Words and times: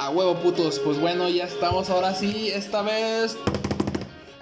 A 0.00 0.10
huevo, 0.10 0.34
putos. 0.36 0.78
Pues 0.78 1.00
bueno, 1.00 1.28
ya 1.28 1.44
estamos 1.44 1.90
ahora 1.90 2.14
sí, 2.14 2.50
esta 2.50 2.82
vez 2.82 3.36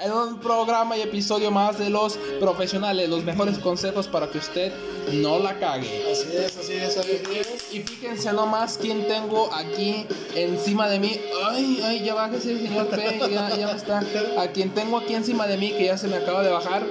en 0.01 0.13
un 0.13 0.41
programa 0.41 0.97
y 0.97 1.03
episodio 1.03 1.51
más 1.51 1.79
de 1.79 1.91
los 1.91 2.19
profesionales, 2.39 3.09
los 3.09 3.23
mejores 3.23 3.59
consejos 3.59 4.09
para 4.09 4.29
que 4.29 4.39
usted 4.39 4.73
no 5.13 5.39
la 5.39 5.59
cague. 5.59 6.11
Así 6.11 6.29
es, 6.35 6.57
así 6.57 6.73
es, 6.73 6.97
así 6.97 7.11
es. 7.39 7.73
Y 7.73 7.81
fíjense 7.81 8.33
nomás 8.33 8.79
quién 8.81 9.07
tengo 9.07 9.53
aquí 9.53 10.07
encima 10.35 10.89
de 10.89 10.99
mí. 11.01 11.21
Ay, 11.51 11.83
ay, 11.85 12.05
ya 12.05 12.15
bájese, 12.15 12.59
señor 12.59 12.89
P, 12.89 13.19
ya, 13.31 13.55
ya 13.57 13.73
está. 13.73 14.03
A 14.39 14.49
quien 14.49 14.71
tengo 14.71 14.97
aquí 14.97 15.15
encima 15.15 15.47
de 15.47 15.59
mí, 15.59 15.73
que 15.73 15.85
ya 15.85 15.99
se 15.99 16.09
me 16.09 16.17
acaba 16.17 16.43
de 16.43 16.51
bajar, 16.51 16.83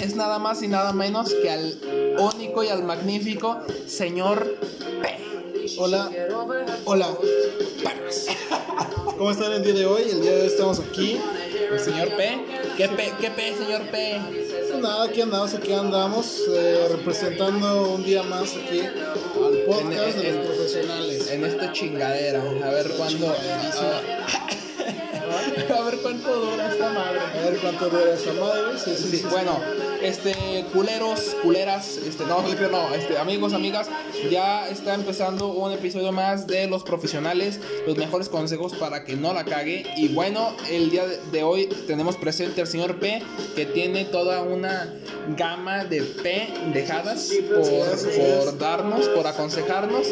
es 0.00 0.14
nada 0.14 0.38
más 0.38 0.62
y 0.62 0.68
nada 0.68 0.92
menos 0.92 1.34
que 1.34 1.50
al 1.50 2.16
único 2.18 2.62
y 2.62 2.68
al 2.68 2.84
magnífico 2.84 3.58
señor. 3.86 4.58
Hola, 5.78 6.10
hola. 6.84 7.06
¿Cómo 9.18 9.30
están 9.30 9.52
el 9.52 9.62
día 9.62 9.74
de 9.74 9.86
hoy? 9.86 10.02
El 10.10 10.20
día 10.22 10.32
de 10.32 10.40
hoy 10.42 10.46
estamos 10.46 10.80
aquí. 10.80 11.18
El 11.70 11.78
señor 11.80 12.08
P. 12.16 12.44
¿Qué 12.76 12.88
P, 12.88 13.12
qué 13.20 13.30
P, 13.30 13.54
señor 13.56 13.82
P? 13.90 14.20
Pues 14.70 14.82
nada, 14.82 15.04
aquí 15.04 15.20
andamos, 15.20 15.54
aquí 15.54 15.72
andamos, 15.72 16.40
eh, 16.50 16.88
representando 16.90 17.92
un 17.92 18.02
día 18.04 18.22
más 18.22 18.54
aquí 18.56 18.80
al 18.80 19.58
podcast 19.66 20.16
de 20.18 20.28
En- 20.28 20.36
los 20.38 20.46
profesionales. 20.46 21.30
En 21.30 21.44
esta 21.44 21.72
chingadera. 21.72 22.42
A 22.42 22.70
ver 22.70 22.88
cuándo. 22.96 23.28
A, 23.28 23.32
a 25.78 25.82
ver 25.84 25.98
cuánto 26.02 26.34
dura 26.36 26.72
esta 26.72 26.88
madre. 26.90 27.20
A 27.20 27.50
ver 27.50 27.58
cuánto 27.60 27.88
dura 27.88 28.14
esta 28.14 28.32
madre. 28.32 28.78
Sí, 28.84 28.94
Sí, 28.96 29.16
sí, 29.18 29.24
bueno, 29.30 29.60
este, 30.02 30.64
culeros, 30.72 31.36
culeras, 31.42 31.96
este, 31.96 32.24
no, 32.24 32.42
no, 32.42 32.94
este, 32.94 33.18
amigos, 33.18 33.52
amigas, 33.52 33.88
ya 34.30 34.68
está 34.68 34.94
empezando 34.94 35.48
un 35.48 35.72
episodio 35.72 36.12
más 36.12 36.46
de 36.46 36.66
los 36.66 36.82
profesionales, 36.82 37.60
los 37.86 37.96
mejores 37.96 38.28
consejos 38.28 38.74
para 38.74 39.04
que 39.04 39.16
no 39.16 39.32
la 39.32 39.44
cague. 39.44 39.84
Y 39.96 40.08
bueno, 40.08 40.54
el 40.70 40.90
día 40.90 41.06
de 41.06 41.42
hoy 41.42 41.68
tenemos 41.86 42.16
presente 42.16 42.60
al 42.60 42.66
señor 42.66 42.98
P, 42.98 43.22
que 43.54 43.66
tiene 43.66 44.04
toda 44.04 44.42
una 44.42 44.92
gama 45.36 45.84
de 45.84 46.02
pendejadas 46.02 47.30
por, 47.48 47.62
por 47.62 48.58
darnos, 48.58 49.08
por 49.08 49.26
aconsejarnos. 49.26 50.08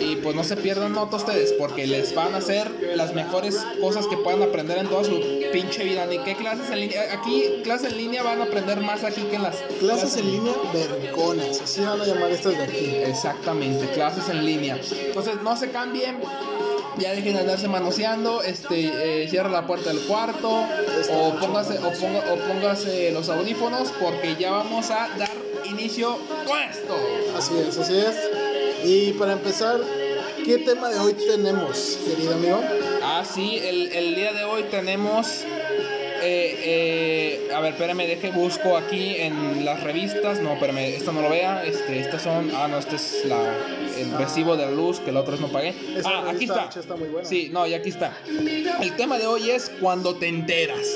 Y 0.00 0.16
pues 0.16 0.34
no 0.34 0.44
se 0.44 0.56
pierdan 0.56 0.92
nota 0.92 1.16
ustedes, 1.16 1.52
porque 1.52 1.86
les 1.86 2.14
van 2.14 2.34
a 2.34 2.38
hacer 2.38 2.70
las 2.94 3.14
mejores 3.14 3.56
cosas 3.80 4.06
que 4.06 4.16
puedan 4.16 4.42
aprender 4.42 4.78
en 4.78 4.88
toda 4.88 5.04
su 5.04 5.37
pinche 5.52 5.84
vida. 5.84 6.06
Ni 6.06 6.18
qué 6.18 6.34
clases 6.36 6.70
en 6.70 6.80
línea. 6.80 7.12
Aquí, 7.12 7.60
clases 7.64 7.92
en 7.92 7.98
línea 7.98 8.22
van 8.22 8.40
a 8.40 8.44
aprender 8.44 8.80
más 8.80 9.04
aquí 9.04 9.22
que 9.22 9.36
en 9.36 9.42
las 9.42 9.56
Clases 9.80 10.16
en 10.16 10.30
línea 10.30 10.52
vergonas, 10.72 11.60
así 11.62 11.80
van 11.82 12.00
a 12.00 12.04
llamar 12.04 12.30
estas 12.30 12.56
de 12.58 12.64
aquí. 12.64 12.86
Exactamente, 13.06 13.86
clases 13.92 14.28
en 14.28 14.44
línea. 14.44 14.78
Entonces 15.06 15.34
no 15.42 15.56
se 15.56 15.70
cambien. 15.70 16.18
Ya 16.98 17.12
dejen 17.12 17.34
de 17.34 17.40
andarse 17.40 17.68
manoseando, 17.68 18.42
este, 18.42 19.22
eh, 19.22 19.28
cierra 19.28 19.48
la 19.48 19.68
puerta 19.68 19.90
del 19.90 20.00
cuarto 20.00 20.48
o 20.50 21.30
póngase, 21.40 21.78
o, 21.78 21.92
ponga- 21.92 22.24
o 22.32 22.36
póngase 22.48 23.12
los 23.12 23.28
audífonos 23.28 23.92
porque 24.00 24.34
ya 24.36 24.50
vamos 24.50 24.90
a 24.90 25.08
dar 25.16 25.30
inicio 25.64 26.18
con 26.44 26.58
esto. 26.58 26.96
Así 27.36 27.54
es, 27.68 27.78
así 27.78 27.98
es. 27.98 28.16
Y 28.84 29.12
para 29.12 29.34
empezar, 29.34 29.78
¿qué 30.44 30.58
tema 30.58 30.88
de 30.88 30.98
hoy 30.98 31.12
tenemos, 31.14 31.98
querido 32.04 32.34
amigo? 32.34 32.60
Ah, 33.10 33.24
sí, 33.24 33.58
el, 33.62 33.90
el 33.92 34.14
día 34.14 34.32
de 34.34 34.44
hoy 34.44 34.64
tenemos. 34.70 35.44
eh, 36.22 37.46
eh, 37.48 37.48
a 37.54 37.60
ver, 37.60 37.72
espérame, 37.72 38.06
deje, 38.06 38.30
busco 38.30 38.76
aquí 38.76 39.16
en 39.16 39.64
las 39.64 39.82
revistas. 39.82 40.40
No, 40.40 40.52
espérame, 40.52 40.94
esto 40.94 41.12
no 41.12 41.22
lo 41.22 41.30
vea. 41.30 41.64
Este, 41.64 42.00
estas 42.00 42.22
son. 42.22 42.50
Ah, 42.54 42.68
no, 42.68 42.78
este 42.78 42.96
es 42.96 43.22
la, 43.24 43.40
el 43.96 44.12
recibo 44.18 44.56
de 44.56 44.66
la 44.66 44.72
luz 44.72 45.00
que 45.00 45.10
la 45.10 45.20
otra 45.20 45.32
vez 45.32 45.40
no 45.40 45.48
pagué. 45.48 45.74
Ah, 46.04 46.24
aquí 46.28 46.44
está. 46.44 46.68
che, 46.68 46.80
está 46.80 46.96
muy 46.96 47.08
buena. 47.08 47.26
Sí, 47.26 47.48
no, 47.50 47.66
y 47.66 47.72
aquí 47.74 47.88
está. 47.88 48.16
El 48.26 48.94
tema 48.96 49.18
de 49.18 49.26
hoy 49.26 49.50
es 49.50 49.70
cuando 49.80 50.16
te 50.16 50.28
enteras. 50.28 50.86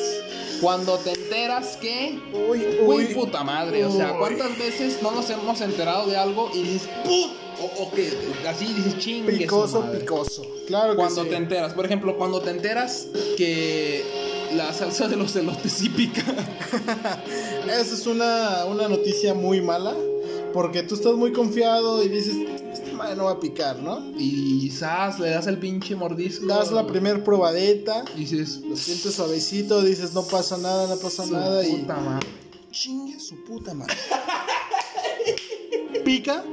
Cuando 0.61 0.99
te 0.99 1.13
enteras 1.13 1.77
que. 1.79 2.19
Uy, 2.33 2.79
Uy, 2.83 3.07
puta 3.07 3.43
madre. 3.43 3.85
O 3.87 3.91
sea. 3.91 4.13
¿cuántas 4.19 4.57
veces 4.59 5.01
no 5.03 5.11
nos 5.13 5.31
hemos 5.31 5.61
enterado 5.63 6.07
de 6.07 6.17
algo 6.19 6.51
y 6.55 6.63
dices, 6.63 6.89
¡put! 7.05 7.42
O, 7.63 7.83
o 7.85 7.91
que 7.93 8.11
así 8.49 8.67
dices, 8.75 8.99
chingue. 8.99 9.33
Picoso, 9.33 9.83
madre"? 9.83 10.01
picoso. 10.01 10.43
Claro 10.67 10.93
que 10.93 10.97
Cuando 10.97 11.23
sí. 11.25 11.29
te 11.31 11.37
enteras, 11.37 11.75
por 11.75 11.85
ejemplo, 11.87 12.17
cuando 12.17 12.41
te 12.41 12.51
enteras 12.51 13.07
que 13.37 14.05
la 14.55 14.73
salsa 14.73 15.09
de 15.09 15.17
los 15.17 15.35
elotes 15.37 15.73
sí 15.73 15.89
pica. 15.89 16.23
Esa 17.67 17.95
es 17.95 18.07
una, 18.07 18.65
una 18.67 18.89
noticia 18.89 19.35
muy 19.35 19.61
mala. 19.61 19.95
Porque 20.53 20.83
tú 20.83 20.97
estás 20.97 21.15
muy 21.15 21.33
confiado 21.33 22.03
y 22.05 22.11
dices, 22.11 22.37
este 22.75 22.93
madre 22.93 23.17
no 23.17 23.25
va 23.25 23.31
a 23.33 23.41
picar, 23.41 23.79
¿no? 23.79 24.05
Y 24.19 24.59
quizás 24.61 25.19
le 25.19 25.31
das 25.31 25.47
el 25.47 25.57
pinche 25.59 25.97
mordisco. 25.97 26.45
Das 26.45 26.71
la 26.73 26.87
primer 26.87 27.25
probadeta, 27.25 28.05
y 28.15 28.19
dices, 28.21 28.59
lo 28.61 28.77
sientes 28.77 29.15
suavecito, 29.15 29.81
dices, 29.81 30.13
no 30.13 30.23
pasa 30.25 30.59
nada, 30.59 30.87
no 30.89 30.97
pasa 31.01 31.25
su 31.25 31.33
nada. 31.33 31.67
Y 31.67 31.77
puta 31.77 31.97
madre. 31.97 32.27
chingue 32.71 33.19
su 33.19 33.43
puta 33.45 33.73
madre. 33.73 33.97
Pica 36.05 36.45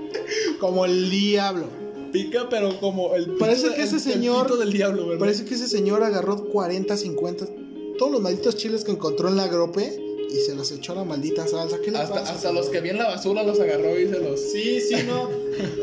como 0.60 0.86
el 0.86 1.10
diablo. 1.10 1.66
Pica, 2.12 2.48
pero 2.50 2.80
como 2.80 3.16
el 3.16 3.36
Parece 3.36 3.68
pito- 3.68 3.76
que 3.76 3.82
ese 3.84 3.96
el- 3.96 4.02
señor- 4.02 4.58
del 4.58 4.72
diablo, 4.74 5.06
¿verdad? 5.08 5.20
Parece 5.20 5.46
que 5.46 5.54
ese 5.56 5.68
señor 5.68 6.04
agarró 6.04 6.46
40, 6.50 6.98
50, 6.98 7.46
todos 7.98 8.12
los 8.12 8.22
malditos 8.22 8.56
chiles 8.56 8.84
que 8.84 8.92
encontró 8.92 9.28
en 9.30 9.36
la 9.38 9.48
grope 9.48 10.02
y 10.30 10.36
se 10.42 10.56
los 10.56 10.72
echó 10.72 10.94
a 10.94 10.96
la 10.96 11.04
maldita 11.04 11.48
salsa. 11.48 11.80
¿Qué 11.82 11.92
le 11.92 11.98
hasta, 12.00 12.16
pasa? 12.22 12.34
hasta 12.34 12.52
los 12.52 12.68
que 12.70 12.82
vi 12.82 12.90
en 12.90 12.98
la 12.98 13.08
basura 13.08 13.44
los 13.44 13.60
agarró 13.60 14.00
y 14.00 14.08
se 14.08 14.20
los. 14.20 14.40
Sí, 14.40 14.80
sí, 14.82 14.96
no. 15.08 15.30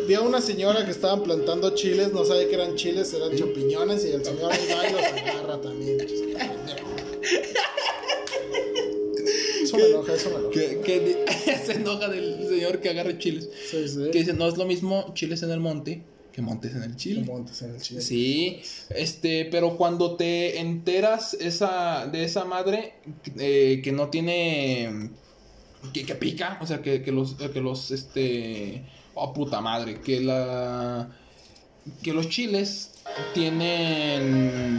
Vi 0.08 0.14
a 0.14 0.20
una 0.20 0.40
señora 0.40 0.84
que 0.84 0.90
estaban 0.90 1.22
plantando 1.22 1.70
chiles, 1.74 2.12
no 2.12 2.24
sabía 2.24 2.48
que 2.48 2.54
eran 2.54 2.74
chiles, 2.76 3.12
eran 3.14 3.36
champiñones 3.36 4.04
y 4.04 4.10
el 4.10 4.24
señor 4.24 4.50
va 4.50 4.56
y 4.88 4.92
los 4.92 5.02
agarra 5.02 5.60
también. 5.60 5.98
Eso 9.66 9.76
me 9.76 9.84
enoja, 9.84 10.14
eso 10.14 10.30
me 10.30 10.36
enoja. 10.36 10.50
Que, 10.52 10.80
que 10.80 11.24
se 11.66 11.72
enoja 11.72 12.08
del 12.08 12.48
señor 12.48 12.80
que 12.80 12.88
agarra 12.90 13.18
chiles. 13.18 13.48
Sí, 13.70 13.88
sí. 13.88 14.10
Que 14.12 14.18
dice, 14.18 14.32
no 14.32 14.48
es 14.48 14.56
lo 14.56 14.64
mismo 14.66 15.12
chiles 15.14 15.42
en 15.42 15.50
el 15.50 15.60
monte 15.60 16.02
que 16.32 16.42
montes 16.42 16.74
en 16.74 16.82
el 16.82 16.90
Que 16.90 16.96
chile. 16.96 17.24
montes 17.24 17.62
en 17.62 17.74
el 17.74 17.80
chile. 17.80 18.02
Sí, 18.02 18.60
este, 18.90 19.46
pero 19.46 19.78
cuando 19.78 20.16
te 20.16 20.60
enteras 20.60 21.32
esa, 21.32 22.06
de 22.08 22.24
esa 22.24 22.44
madre 22.44 22.92
eh, 23.38 23.80
que 23.82 23.90
no 23.90 24.10
tiene, 24.10 25.12
que, 25.94 26.04
que 26.04 26.14
pica, 26.14 26.58
o 26.60 26.66
sea, 26.66 26.82
que, 26.82 27.00
que 27.02 27.10
los, 27.10 27.36
que 27.36 27.60
los, 27.62 27.90
este, 27.90 28.84
oh 29.14 29.32
puta 29.32 29.62
madre, 29.62 30.02
que 30.02 30.20
la, 30.20 31.08
que 32.02 32.12
los 32.12 32.28
chiles 32.28 32.90
tienen, 33.32 34.78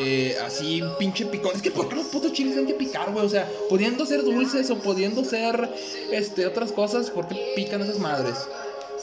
eh, 0.00 0.36
así 0.44 0.82
pinche 0.98 1.26
picón, 1.26 1.52
es 1.54 1.62
que 1.62 1.70
¿por 1.70 1.88
qué 1.88 1.96
los 1.96 2.06
putos 2.06 2.32
chiles 2.32 2.54
tienen 2.54 2.66
que 2.72 2.78
picar, 2.78 3.12
güey? 3.12 3.24
O 3.24 3.28
sea, 3.28 3.50
pudiendo 3.68 4.06
ser 4.06 4.22
dulces 4.22 4.70
o 4.70 4.78
pudiendo 4.78 5.24
ser, 5.24 5.68
este, 6.12 6.46
otras 6.46 6.72
cosas, 6.72 7.10
¿por 7.10 7.26
qué 7.28 7.52
pican 7.56 7.80
esas 7.80 7.98
madres? 7.98 8.34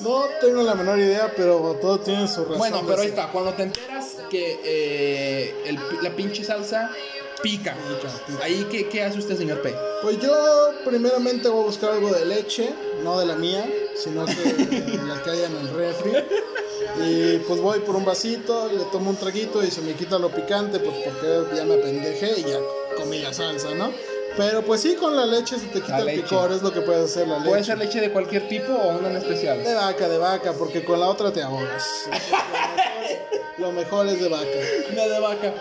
No 0.01 0.25
tengo 0.41 0.61
la 0.63 0.75
menor 0.75 1.00
idea, 1.00 1.31
pero 1.38 1.78
todo 1.81 2.00
tiene 2.00 2.28
su 2.28 2.41
razón. 2.44 2.57
Bueno, 2.57 2.81
pero 2.85 3.01
ahí 3.01 3.07
está, 3.07 3.31
cuando 3.31 3.53
te 3.53 3.63
enteras 3.63 4.17
que 4.29 4.59
eh, 4.63 5.56
el 5.66 5.79
la 6.01 6.09
pinche 6.16 6.44
salsa 6.44 6.91
pica, 7.41 7.75
Pica, 7.88 8.13
pica. 8.27 8.44
ahí 8.44 8.67
¿qué, 8.72 8.89
qué 8.89 9.03
hace 9.03 9.19
usted, 9.19 9.38
señor 9.38 9.62
P? 9.62 9.73
Pues 10.01 10.19
yo 10.19 10.33
primeramente 10.85 11.47
voy 11.47 11.63
a 11.63 11.66
buscar 11.67 11.91
algo 11.91 12.12
de 12.12 12.25
leche, 12.25 12.69
no 13.03 13.19
de 13.19 13.25
la 13.25 13.35
mía, 13.35 13.66
sino 13.97 14.25
que 14.25 14.97
la 15.07 15.22
que 15.23 15.29
haya 15.29 15.47
en 15.47 15.57
el 15.57 15.69
refri. 15.69 16.11
Y 17.06 17.38
pues 17.39 17.59
voy 17.61 17.79
por 17.79 17.95
un 17.95 18.06
vasito, 18.06 18.69
le 18.69 18.83
tomo 18.85 19.09
un 19.09 19.16
traguito 19.17 19.63
y 19.63 19.72
se 19.72 19.81
me 19.81 19.94
quita 19.94 20.19
lo 20.19 20.29
picante, 20.29 20.79
pues 20.79 20.95
porque 21.03 21.56
ya 21.56 21.66
me 21.66 21.78
pendejé 21.78 22.39
y 22.39 22.44
ya 22.44 22.59
comí 22.97 23.19
la 23.19 23.33
salsa, 23.33 23.73
¿no? 23.73 23.91
Pero 24.38 24.63
pues 24.63 24.81
sí, 24.81 24.95
con 24.95 25.16
la 25.16 25.25
leche 25.25 25.57
se 25.57 25.67
te 25.67 25.81
quita 25.81 26.00
el 26.00 26.22
picor, 26.22 26.51
es 26.51 26.61
lo 26.61 26.72
que 26.73 26.81
puedes 26.81 27.06
hacer 27.06 27.28
la 27.28 27.38
leche. 27.38 27.50
¿Puede 27.50 27.63
ser 27.63 27.78
leche 27.78 28.01
de 28.01 28.11
cualquier 28.11 28.47
tipo 28.50 28.73
o 28.73 28.97
una 28.97 29.09
en 29.09 29.17
especial? 29.17 29.63
De 29.63 29.73
vaca, 29.73 30.09
de 30.09 30.17
vaca, 30.17 30.53
porque 30.53 30.83
con 30.83 31.00
la 31.00 31.07
otra 31.07 31.31
te 31.31 31.41
ahogas. 31.41 32.09
Lo 33.57 33.71
mejor 33.71 34.07
es 34.07 34.19
de 34.19 34.27
vaca. 34.27 34.45
Una 34.91 35.07
de 35.07 35.19
vaca. 35.19 35.53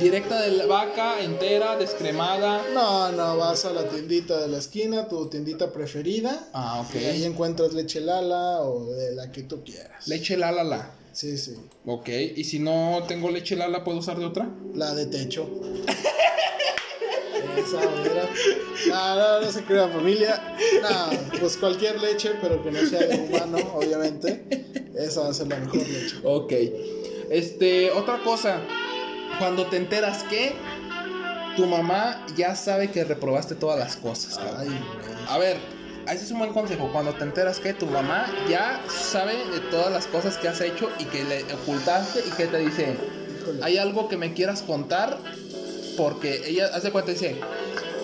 Directa 0.00 0.40
de 0.40 0.52
la 0.52 0.66
vaca, 0.66 1.20
entera, 1.20 1.76
descremada. 1.76 2.62
No, 2.74 3.12
no, 3.12 3.36
vas 3.36 3.64
a 3.64 3.72
la 3.72 3.84
tiendita 3.88 4.40
de 4.40 4.48
la 4.48 4.58
esquina, 4.58 5.06
tu 5.08 5.28
tiendita 5.28 5.72
preferida. 5.72 6.48
Ah, 6.52 6.84
Y 6.94 6.98
ahí 7.04 7.20
ok. 7.22 7.26
encuentras 7.32 7.72
leche 7.72 8.00
lala 8.00 8.62
o 8.62 8.86
de 8.86 9.14
la 9.14 9.30
que 9.30 9.42
tú 9.42 9.62
quieras. 9.64 10.08
Leche 10.08 10.36
lala 10.36 10.64
la. 10.64 10.90
Sí, 11.12 11.36
sí. 11.38 11.54
Ok, 11.86 12.08
y 12.08 12.42
si 12.44 12.58
no 12.58 13.04
tengo 13.06 13.30
leche 13.30 13.54
lala, 13.54 13.84
¿puedo 13.84 13.98
usar 13.98 14.18
de 14.18 14.24
otra? 14.24 14.48
La 14.74 14.94
de 14.94 15.06
techo. 15.06 15.48
Esa 17.56 17.80
mira. 18.02 18.28
No, 18.88 19.16
no, 19.16 19.40
no 19.46 19.52
se 19.52 19.62
crea 19.64 19.88
familia. 19.88 20.56
No, 20.82 21.38
pues 21.38 21.56
cualquier 21.58 22.00
leche, 22.00 22.30
pero 22.40 22.62
que 22.62 22.70
no 22.70 22.80
sea 22.88 23.00
de 23.06 23.16
humano, 23.20 23.58
obviamente. 23.74 24.64
Esa 24.96 25.20
va 25.22 25.28
a 25.28 25.34
ser 25.34 25.48
la 25.48 25.56
mejor 25.58 25.86
leche. 25.86 26.16
Ok. 26.24 26.52
Este, 27.30 27.90
otra 27.90 28.22
cosa. 28.22 28.60
Cuando 29.42 29.66
te 29.66 29.76
enteras 29.76 30.22
que 30.22 30.54
tu 31.56 31.66
mamá 31.66 32.24
ya 32.36 32.54
sabe 32.54 32.92
que 32.92 33.02
reprobaste 33.02 33.56
todas 33.56 33.76
las 33.76 33.96
cosas. 33.96 34.38
Ay. 34.56 34.68
A 35.28 35.36
ver, 35.36 35.56
ese 36.08 36.26
es 36.26 36.30
un 36.30 36.38
buen 36.38 36.52
consejo. 36.52 36.92
Cuando 36.92 37.12
te 37.14 37.24
enteras 37.24 37.58
que 37.58 37.74
tu 37.74 37.86
mamá 37.86 38.32
ya 38.48 38.80
sabe 38.88 39.32
de 39.46 39.58
todas 39.68 39.90
las 39.90 40.06
cosas 40.06 40.36
que 40.36 40.46
has 40.46 40.60
hecho 40.60 40.92
y 41.00 41.06
que 41.06 41.24
le 41.24 41.42
ocultaste 41.54 42.20
y 42.24 42.30
que 42.30 42.46
te 42.46 42.58
dice, 42.58 42.96
hay 43.64 43.78
algo 43.78 44.08
que 44.08 44.16
me 44.16 44.32
quieras 44.32 44.62
contar, 44.62 45.18
porque 45.96 46.42
ella 46.46 46.70
hace 46.72 46.92
cuenta, 46.92 47.10
dice, 47.10 47.40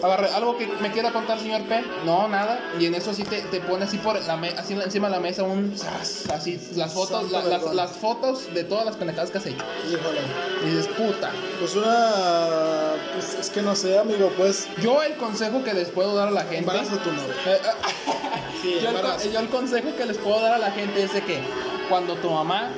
agarre, 0.02 0.28
algo 0.30 0.56
que 0.56 0.66
me 0.66 0.90
quiera 0.92 1.12
contar, 1.12 1.38
señor 1.38 1.62
P. 1.62 1.82
No, 2.04 2.28
nada. 2.28 2.60
Y 2.78 2.86
en 2.86 2.94
eso 2.94 3.12
sí 3.14 3.22
te, 3.24 3.40
te 3.42 3.60
pone 3.60 3.84
así 3.84 3.98
por 3.98 4.20
la 4.24 4.36
me- 4.36 4.50
así 4.50 4.74
encima 4.74 5.08
de 5.08 5.14
la 5.14 5.20
mesa 5.20 5.42
un 5.42 5.76
zas, 5.76 6.24
así 6.32 6.60
las 6.76 6.92
fotos, 6.92 7.30
la- 7.30 7.42
las, 7.74 7.90
fotos 7.92 8.52
de 8.54 8.64
todas 8.64 8.84
las 8.84 8.96
pendejadas 8.96 9.30
que 9.30 9.38
has 9.38 9.46
hecho. 9.46 9.64
Híjole. 9.90 10.20
Y 10.64 10.70
dices, 10.70 10.88
puta. 10.88 11.30
Pues 11.58 11.74
una. 11.76 12.94
Pues 13.14 13.34
es 13.34 13.50
que 13.50 13.62
no 13.62 13.74
sé, 13.74 13.98
amigo, 13.98 14.32
pues. 14.36 14.68
Yo 14.82 15.02
el 15.02 15.14
consejo 15.16 15.62
que 15.64 15.74
les 15.74 15.88
puedo 15.88 16.14
dar 16.14 16.28
a 16.28 16.30
la 16.32 16.42
gente. 16.42 16.58
Embarazo 16.58 16.96
tu 16.98 17.10
eh, 17.10 17.60
Sí, 18.62 18.74
yo, 18.82 18.90
el, 18.90 19.32
yo 19.32 19.38
el 19.40 19.48
consejo 19.48 19.94
que 19.96 20.04
les 20.06 20.18
puedo 20.18 20.40
dar 20.40 20.54
a 20.54 20.58
la 20.58 20.70
gente 20.72 21.02
es 21.02 21.12
de 21.12 21.22
que 21.22 21.40
cuando 21.88 22.16
tu 22.16 22.28
mamá 22.30 22.70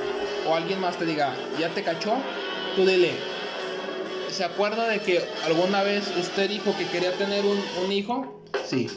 o 0.48 0.54
alguien 0.54 0.80
más 0.80 0.96
te 0.96 1.04
diga, 1.06 1.34
ya 1.58 1.68
te 1.70 1.82
cachó, 1.82 2.12
tú 2.76 2.84
dile, 2.84 3.14
¿se 4.32 4.44
acuerda 4.44 4.86
de 4.88 5.00
que 5.00 5.22
alguna 5.44 5.82
vez 5.82 6.04
usted 6.16 6.48
dijo 6.48 6.74
que 6.76 6.86
quería 6.86 7.12
tener 7.12 7.44
un, 7.44 7.60
un 7.84 7.92
hijo? 7.92 8.36
Sí, 8.66 8.88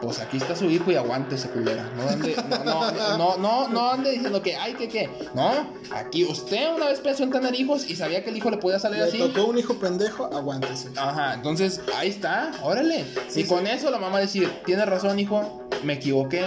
pues 0.00 0.18
aquí 0.20 0.36
está 0.38 0.54
su 0.56 0.66
hijo 0.70 0.90
y 0.90 0.96
aguántese, 0.96 1.48
culera. 1.50 1.88
No 1.96 2.08
ande, 2.08 2.34
no, 2.64 2.64
no, 2.64 3.16
no, 3.18 3.36
no, 3.38 3.68
no 3.68 3.90
ande 3.90 4.10
diciendo 4.10 4.42
que, 4.42 4.56
ay, 4.56 4.74
que 4.74 4.88
qué. 4.88 5.08
No, 5.34 5.72
aquí 5.94 6.24
usted 6.24 6.74
una 6.74 6.86
vez 6.86 7.00
pensó 7.00 7.22
en 7.24 7.30
tener 7.30 7.54
hijos 7.54 7.88
y 7.88 7.96
sabía 7.96 8.24
que 8.24 8.30
el 8.30 8.36
hijo 8.36 8.50
le 8.50 8.56
podía 8.58 8.78
salir 8.78 8.98
Le 8.98 9.04
así. 9.04 9.18
tocó 9.18 9.44
un 9.46 9.58
hijo 9.58 9.74
pendejo, 9.74 10.24
aguántese. 10.26 10.88
Ajá, 10.96 11.34
entonces 11.34 11.80
ahí 11.96 12.08
está, 12.08 12.52
órale. 12.62 13.04
Sí, 13.28 13.40
y 13.40 13.44
con 13.44 13.66
eso 13.66 13.90
la 13.90 13.98
mamá 13.98 14.18
decir, 14.18 14.50
tienes 14.64 14.86
razón, 14.86 15.18
hijo, 15.18 15.68
me 15.82 15.94
equivoqué, 15.94 16.44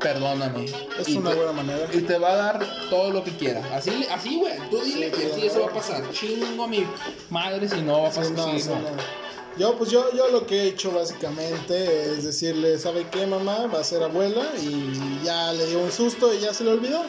perdóname. 0.00 0.66
Es 0.98 1.08
y 1.08 1.16
una 1.16 1.30
te, 1.30 1.36
buena 1.36 1.52
manera. 1.52 1.88
Y 1.92 2.00
te 2.00 2.18
va 2.18 2.32
a 2.32 2.36
dar 2.36 2.66
todo 2.90 3.10
lo 3.10 3.24
que 3.24 3.30
quiera. 3.32 3.62
Así, 3.74 4.06
así, 4.10 4.36
güey. 4.36 4.54
Tú 4.70 4.80
dile 4.82 5.10
Sí, 5.14 5.20
que 5.22 5.34
sí, 5.34 5.46
eso 5.46 5.60
va 5.62 5.66
a 5.70 5.74
pasar. 5.74 6.10
Chingo 6.12 6.66
mi 6.68 6.86
madre 7.30 7.68
si 7.68 7.80
no 7.82 8.02
va 8.02 8.08
a 8.08 8.12
Sí, 8.12 8.18
pasar. 8.20 8.32
no, 8.36 8.52
sí, 8.52 8.60
sí, 8.60 8.68
no. 8.70 8.76
no. 8.76 9.24
Yo, 9.56 9.78
pues 9.78 9.90
yo, 9.90 10.12
yo 10.16 10.28
lo 10.30 10.46
que 10.48 10.62
he 10.62 10.68
hecho 10.68 10.90
básicamente 10.90 12.10
es 12.10 12.24
decirle, 12.24 12.76
¿sabe 12.78 13.06
qué, 13.10 13.24
mamá? 13.24 13.66
Va 13.72 13.80
a 13.80 13.84
ser 13.84 14.02
abuela 14.02 14.42
y 14.60 15.20
ya 15.24 15.52
le 15.52 15.66
dio 15.66 15.78
un 15.78 15.92
susto 15.92 16.34
y 16.34 16.40
ya 16.40 16.52
se 16.52 16.64
le 16.64 16.72
olvidó. 16.72 17.02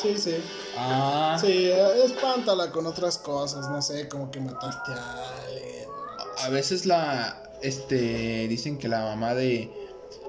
Sí, 0.00 0.16
sí. 0.16 0.36
Ah, 0.76 1.36
Sí, 1.40 1.64
eh, 1.66 2.04
espántala 2.04 2.70
con 2.70 2.86
otras 2.86 3.18
cosas, 3.18 3.68
no 3.68 3.82
sé, 3.82 4.08
como 4.08 4.30
que 4.30 4.38
mataste 4.38 4.92
a 4.92 5.28
alguien. 5.44 5.88
a 6.44 6.48
veces 6.50 6.86
la, 6.86 7.42
este, 7.62 8.46
dicen 8.46 8.78
que 8.78 8.86
la 8.86 9.00
mamá 9.00 9.34
de 9.34 9.68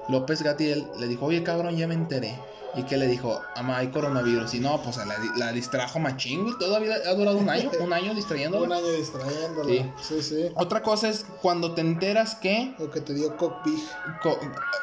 López 0.08 0.42
Gatiel 0.42 0.86
le 0.98 1.06
dijo, 1.08 1.26
oye, 1.26 1.42
cabrón, 1.42 1.76
ya 1.76 1.86
me 1.86 1.94
enteré. 1.94 2.34
Y 2.76 2.84
que 2.84 2.96
le 2.96 3.08
dijo, 3.08 3.40
mamá, 3.56 3.78
hay 3.78 3.88
coronavirus. 3.88 4.54
Y 4.54 4.60
no, 4.60 4.80
pues 4.80 4.96
la, 4.96 5.06
la 5.36 5.52
distrajo 5.52 5.98
machín, 5.98 6.42
güey. 6.44 6.54
Todavía 6.56 6.94
ha 7.04 7.14
durado 7.14 7.36
un 7.38 7.48
año, 7.50 7.68
un 7.80 7.92
año 7.92 8.14
distrayéndola. 8.14 8.64
Un 8.64 8.72
año 8.72 8.92
distrayéndola. 8.92 9.68
Sí. 9.68 9.90
Sí, 10.00 10.22
sí. 10.22 10.52
Otra 10.54 10.80
cosa 10.80 11.08
es 11.08 11.26
cuando 11.42 11.72
te 11.74 11.80
enteras 11.80 12.36
que. 12.36 12.74
Lo 12.78 12.88
que 12.90 13.00
te 13.00 13.12
dio 13.14 13.36
Cockpig. 13.36 13.74
co- 14.22 14.38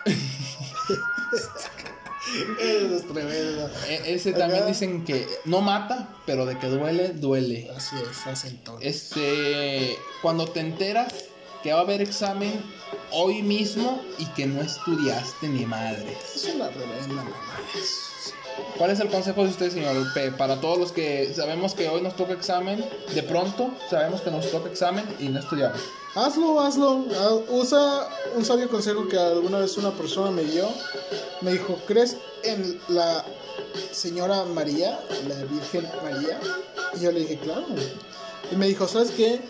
Eso 2.60 2.96
es 2.96 3.08
tremendo. 3.08 3.70
e- 3.88 4.14
ese 4.16 4.34
también 4.34 4.68
dicen 4.68 5.06
que 5.06 5.26
no 5.46 5.62
mata, 5.62 6.10
pero 6.26 6.46
de 6.46 6.60
que 6.60 6.68
duele, 6.68 7.10
duele. 7.14 7.72
Así 7.76 7.96
es, 7.98 8.28
hacen 8.28 8.58
todo. 8.64 8.80
Este. 8.82 9.98
Cuando 10.22 10.46
te 10.48 10.60
enteras 10.60 11.14
que 11.64 11.74
va 11.74 11.80
a 11.80 11.82
haber 11.82 12.02
examen 12.02 12.64
hoy 13.12 13.42
mismo 13.42 14.02
y 14.18 14.26
que 14.28 14.46
no 14.46 14.62
estudiaste 14.62 15.48
ni 15.48 15.66
madre. 15.66 16.18
Es 16.36 16.46
una 16.54 16.70
reverenda 16.70 17.16
mamá. 17.16 17.32
¿Cuál 18.78 18.92
es 18.92 19.00
el 19.00 19.10
consejo 19.10 19.44
de 19.44 19.50
usted, 19.50 19.72
señor 19.72 19.96
P? 20.14 20.32
Para 20.32 20.60
todos 20.60 20.78
los 20.78 20.92
que 20.92 21.32
sabemos 21.34 21.74
que 21.74 21.90
hoy 21.90 22.02
nos 22.02 22.16
toca 22.16 22.34
examen, 22.34 22.84
de 23.14 23.24
pronto 23.24 23.72
sabemos 23.90 24.22
que 24.22 24.32
nos 24.32 24.50
toca 24.52 24.70
examen 24.70 25.06
y 25.20 25.30
no 25.30 25.40
estudiamos. 25.40 25.80
Hazlo, 26.16 26.60
hazlo. 26.60 27.06
Ah, 27.16 27.38
Usa 27.50 28.08
un 28.36 28.44
sabio 28.44 28.70
consejo 28.70 29.08
que 29.08 29.18
alguna 29.18 29.60
vez 29.60 29.78
una 29.78 29.92
persona 29.92 30.32
me 30.32 30.44
dio. 30.44 30.68
Me 31.42 31.52
dijo, 31.52 31.80
¿crees 31.88 32.18
en 32.44 32.80
la 32.88 33.24
señora 33.92 34.44
María, 34.46 35.00
la 35.28 35.36
Virgen 35.44 35.88
María? 36.04 36.40
Y 36.96 37.04
yo 37.04 37.12
le 37.12 37.20
dije, 37.22 37.38
claro. 37.38 37.66
Y 38.52 38.56
me 38.56 38.68
dijo, 38.68 38.88
¿sabes 38.88 39.12
qué? 39.12 39.42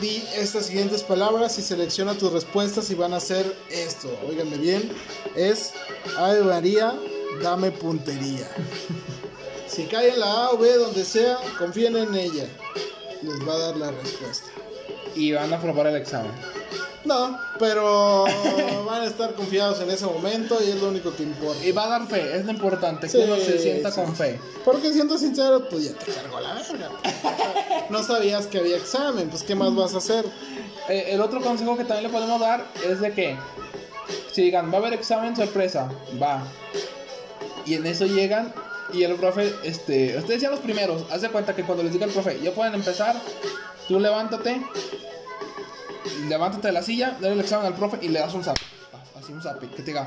Di 0.00 0.24
estas 0.34 0.66
siguientes 0.66 1.02
palabras 1.02 1.58
y 1.58 1.62
selecciona 1.62 2.14
tus 2.14 2.32
respuestas 2.32 2.90
y 2.90 2.94
van 2.94 3.14
a 3.14 3.20
ser 3.20 3.56
esto. 3.70 4.08
Óiganme 4.28 4.56
bien. 4.56 4.90
Es, 5.36 5.72
Ave 6.18 6.42
María, 6.42 6.94
dame 7.42 7.70
puntería. 7.70 8.48
Si 9.68 9.84
cae 9.84 10.10
en 10.10 10.20
la 10.20 10.46
A 10.46 10.50
o 10.50 10.58
B, 10.58 10.72
donde 10.76 11.04
sea, 11.04 11.38
confíen 11.58 11.96
en 11.96 12.14
ella. 12.14 12.46
Les 13.22 13.48
va 13.48 13.54
a 13.54 13.58
dar 13.58 13.76
la 13.76 13.90
respuesta. 13.92 14.48
Y 15.14 15.32
van 15.32 15.52
a 15.52 15.56
aprobar 15.56 15.86
el 15.86 15.96
examen. 15.96 16.32
No, 17.04 17.38
pero 17.58 18.24
van 18.86 19.02
a 19.02 19.04
estar 19.04 19.34
confiados 19.34 19.80
en 19.80 19.90
ese 19.90 20.06
momento 20.06 20.58
y 20.64 20.70
es 20.70 20.80
lo 20.80 20.88
único 20.88 21.14
que 21.14 21.22
importa. 21.22 21.64
Y 21.64 21.72
va 21.72 21.84
a 21.84 21.88
dar 21.88 22.06
fe, 22.08 22.36
es 22.36 22.44
lo 22.44 22.52
importante, 22.52 23.08
Sí, 23.08 23.18
que 23.18 23.24
uno 23.24 23.36
se 23.36 23.58
sienta 23.58 23.90
sí, 23.90 24.00
con 24.00 24.16
fe. 24.16 24.40
Porque 24.64 24.92
siendo 24.92 25.18
sincero, 25.18 25.68
pues 25.68 25.84
ya 25.84 25.92
te 25.92 26.12
cargó 26.12 26.40
la 26.40 26.54
verga. 26.54 26.88
No 27.90 28.02
sabías 28.02 28.46
que 28.46 28.58
había 28.58 28.76
examen, 28.76 29.28
pues 29.28 29.42
¿qué 29.42 29.54
más 29.54 29.74
vas 29.74 29.94
a 29.94 29.98
hacer? 29.98 30.24
Eh, 30.88 31.08
el 31.10 31.20
otro 31.20 31.40
consejo 31.40 31.76
que 31.76 31.84
también 31.84 32.04
le 32.04 32.18
podemos 32.18 32.40
dar 32.40 32.64
es 32.88 33.00
de 33.00 33.12
que 33.12 33.36
si 34.32 34.42
digan, 34.42 34.70
va 34.70 34.76
a 34.76 34.78
haber 34.78 34.94
examen 34.94 35.36
sorpresa, 35.36 35.90
va. 36.20 36.42
Y 37.66 37.74
en 37.74 37.86
eso 37.86 38.06
llegan 38.06 38.52
y 38.92 39.02
el 39.02 39.14
profe, 39.14 39.54
este, 39.62 40.16
ustedes 40.18 40.40
sean 40.40 40.52
los 40.52 40.60
primeros, 40.60 41.04
haz 41.10 41.22
de 41.22 41.30
cuenta 41.30 41.54
que 41.54 41.64
cuando 41.64 41.82
les 41.84 41.92
diga 41.92 42.06
el 42.06 42.12
profe, 42.12 42.38
ya 42.42 42.52
pueden 42.52 42.74
empezar, 42.74 43.16
tú 43.88 43.98
levántate, 44.00 44.60
levántate 46.28 46.68
de 46.68 46.72
la 46.72 46.82
silla, 46.82 47.16
dale 47.20 47.34
el 47.34 47.40
examen 47.40 47.66
al 47.66 47.74
profe 47.74 47.98
y 48.02 48.08
le 48.08 48.20
das 48.20 48.34
un 48.34 48.44
zap, 48.44 48.56
así 49.20 49.32
un 49.32 49.42
zap, 49.42 49.58
que 49.60 49.66
te 49.66 49.82
diga, 49.82 50.06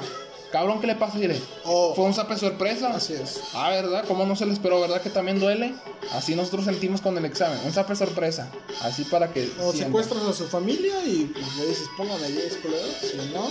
cabrón, 0.51 0.79
¿qué 0.81 0.87
le 0.87 0.95
pasa? 0.95 1.17
Dile, 1.17 1.39
Oh, 1.65 1.93
fue 1.95 2.05
un 2.05 2.13
zap 2.13 2.31
sorpresa. 2.37 2.89
así 2.95 3.13
es. 3.13 3.41
Ah, 3.53 3.69
¿verdad? 3.69 4.05
¿Cómo 4.07 4.25
no 4.25 4.35
se 4.35 4.45
le 4.45 4.53
esperó? 4.53 4.79
¿Verdad 4.81 5.01
que 5.01 5.09
también 5.09 5.39
duele? 5.39 5.73
Así 6.13 6.35
nosotros 6.35 6.65
sentimos 6.65 7.01
con 7.01 7.17
el 7.17 7.25
examen. 7.25 7.59
Un 7.65 7.73
zape 7.73 7.95
sorpresa. 7.95 8.49
Así 8.81 9.03
para 9.05 9.31
que. 9.33 9.43
O 9.59 9.71
sientan. 9.71 9.73
secuestras 9.87 10.23
a 10.23 10.33
su 10.33 10.45
familia 10.47 11.03
y 11.05 11.25
pues 11.33 11.55
le 11.57 11.65
dices, 11.67 11.87
póngame 11.97 12.27
10 12.29 12.57
culeros, 12.57 12.95
si 13.01 13.17
no, 13.33 13.49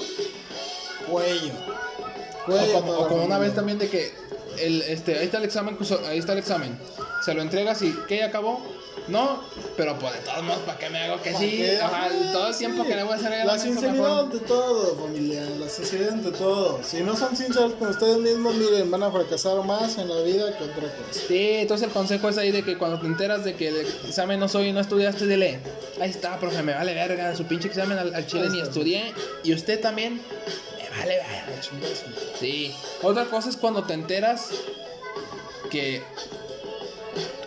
cuello. 1.11 1.53
O 1.53 2.47
Cuello. 2.47 2.79
a 2.79 2.81
como, 2.81 2.93
o 2.93 3.09
como 3.09 3.25
una 3.25 3.39
vez 3.39 3.55
también 3.55 3.79
de 3.79 3.89
que. 3.89 4.15
El, 4.59 4.83
este, 4.83 5.19
ahí 5.19 5.27
está 5.27 5.39
el 5.39 5.45
examen. 5.45 5.77
Ahí 6.09 6.19
está 6.19 6.33
el 6.33 6.39
examen. 6.39 6.79
Se 7.25 7.35
lo 7.35 7.43
entregas 7.43 7.83
y. 7.83 7.93
¿Qué? 8.09 8.19
¿Ya 8.19 8.27
acabó? 8.27 8.63
No, 9.09 9.41
pero 9.77 9.97
pues 9.99 10.15
de 10.15 10.19
todos 10.21 10.43
modos, 10.43 10.63
¿para 10.63 10.79
qué 10.79 10.91
me 10.91 10.99
hago 10.99 11.23
que 11.23 11.31
¿Para 11.31 11.45
sí? 11.45 11.51
qué? 11.59 11.79
Ajá, 11.81 12.09
todo 12.33 12.49
el 12.49 12.57
tiempo 12.57 12.83
sí. 12.83 12.89
que 12.89 12.97
le 12.97 13.03
voy 13.05 13.13
a 13.13 13.17
hacer 13.17 13.47
La 13.47 13.59
sinceridad 13.59 14.21
ante 14.21 14.39
todo, 14.41 14.97
familia. 14.97 15.43
La 15.61 15.69
sinceridad 15.69 16.15
ante 16.15 16.31
todo. 16.33 16.81
Si 16.83 17.03
no 17.03 17.17
son 17.17 17.37
sinceros 17.37 17.75
con 17.75 17.89
ustedes 17.91 18.19
mismos, 18.19 18.57
miren, 18.57 18.91
van 18.91 19.05
a 19.05 19.11
fracasar 19.13 19.63
más 19.65 19.97
en 19.99 20.09
la 20.09 20.21
vida 20.23 20.57
que 20.59 20.65
otra 20.65 20.89
cosa. 20.89 21.21
Sí, 21.29 21.51
entonces 21.53 21.87
el 21.87 21.93
consejo 21.93 22.29
es 22.31 22.39
ahí 22.39 22.51
de 22.51 22.65
que 22.65 22.77
cuando 22.79 22.99
te 22.99 23.07
enteras 23.07 23.45
de 23.45 23.55
que 23.55 23.69
el 23.69 23.77
examen 24.09 24.41
no 24.41 24.49
soy 24.49 24.69
y 24.69 24.73
no 24.73 24.81
estudiaste, 24.81 25.27
dile, 25.27 25.61
ahí 26.01 26.11
está, 26.11 26.39
profe, 26.41 26.63
me 26.65 26.75
vale 26.75 26.93
verga, 26.95 27.37
su 27.37 27.45
pinche 27.45 27.69
examen 27.69 27.99
al, 27.99 28.13
al 28.13 28.27
chile 28.27 28.49
ni 28.51 28.61
estudié, 28.61 29.13
y 29.45 29.55
usted 29.55 29.81
también, 29.81 30.21
vale 30.99 31.17
verga. 31.17 31.63
Sí. 32.39 32.75
Otra 33.03 33.27
cosa 33.27 33.49
es 33.49 33.57
cuando 33.57 33.85
te 33.85 33.95
enteras 33.95 34.51
que 35.71 36.03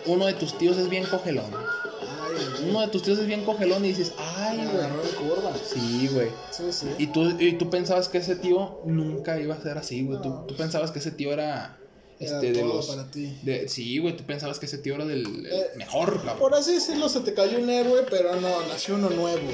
uno 0.06 0.26
de 0.26 0.34
tus 0.34 0.56
tíos 0.58 0.76
es 0.76 0.88
bien 0.88 1.04
cogelón. 1.04 1.50
Ay, 1.54 2.68
Uno 2.68 2.80
de 2.82 2.88
tus 2.88 3.02
tíos 3.02 3.18
es 3.18 3.26
bien 3.26 3.44
cogelón 3.44 3.84
y 3.84 3.88
dices, 3.88 4.12
ay, 4.18 4.58
güey. 4.58 4.68
agarró 4.84 5.02
en 5.02 5.10
curva. 5.10 5.52
Sí, 5.64 6.08
güey. 6.12 6.28
Sí, 6.50 6.64
sí. 6.70 6.86
Y 6.98 7.06
tú, 7.08 7.36
y 7.38 7.52
tú 7.54 7.70
pensabas 7.70 8.08
que 8.08 8.18
ese 8.18 8.36
tío 8.36 8.80
nunca 8.84 9.38
iba 9.40 9.54
a 9.54 9.60
ser 9.60 9.78
así, 9.78 10.04
güey. 10.04 10.20
Tú, 10.22 10.28
No, 10.28 10.42
tú 10.44 10.54
pensabas 10.56 10.90
que 10.90 10.98
ese 10.98 11.10
tío 11.10 11.32
era, 11.32 11.79
Era 12.20 12.34
este, 12.36 12.52
de 12.52 12.60
todo 12.60 12.74
los... 12.74 12.86
para 12.86 13.10
ti. 13.10 13.34
de- 13.42 13.66
sí, 13.68 13.98
güey, 13.98 14.16
tú 14.16 14.24
pensabas 14.24 14.58
que 14.58 14.66
ese 14.66 14.78
tío 14.78 14.94
era 14.96 15.06
del 15.06 15.24
el 15.26 15.46
Eh, 15.46 15.66
mejor, 15.76 16.16
cabrón. 16.18 16.38
Por 16.38 16.54
así 16.54 16.74
decirlo, 16.74 17.08
se 17.08 17.20
te 17.20 17.32
cayó 17.34 17.58
un 17.58 17.70
héroe, 17.70 18.04
pero 18.10 18.36
no, 18.40 18.48
nació 18.68 18.96
uno 18.96 19.08
nuevo. 19.10 19.48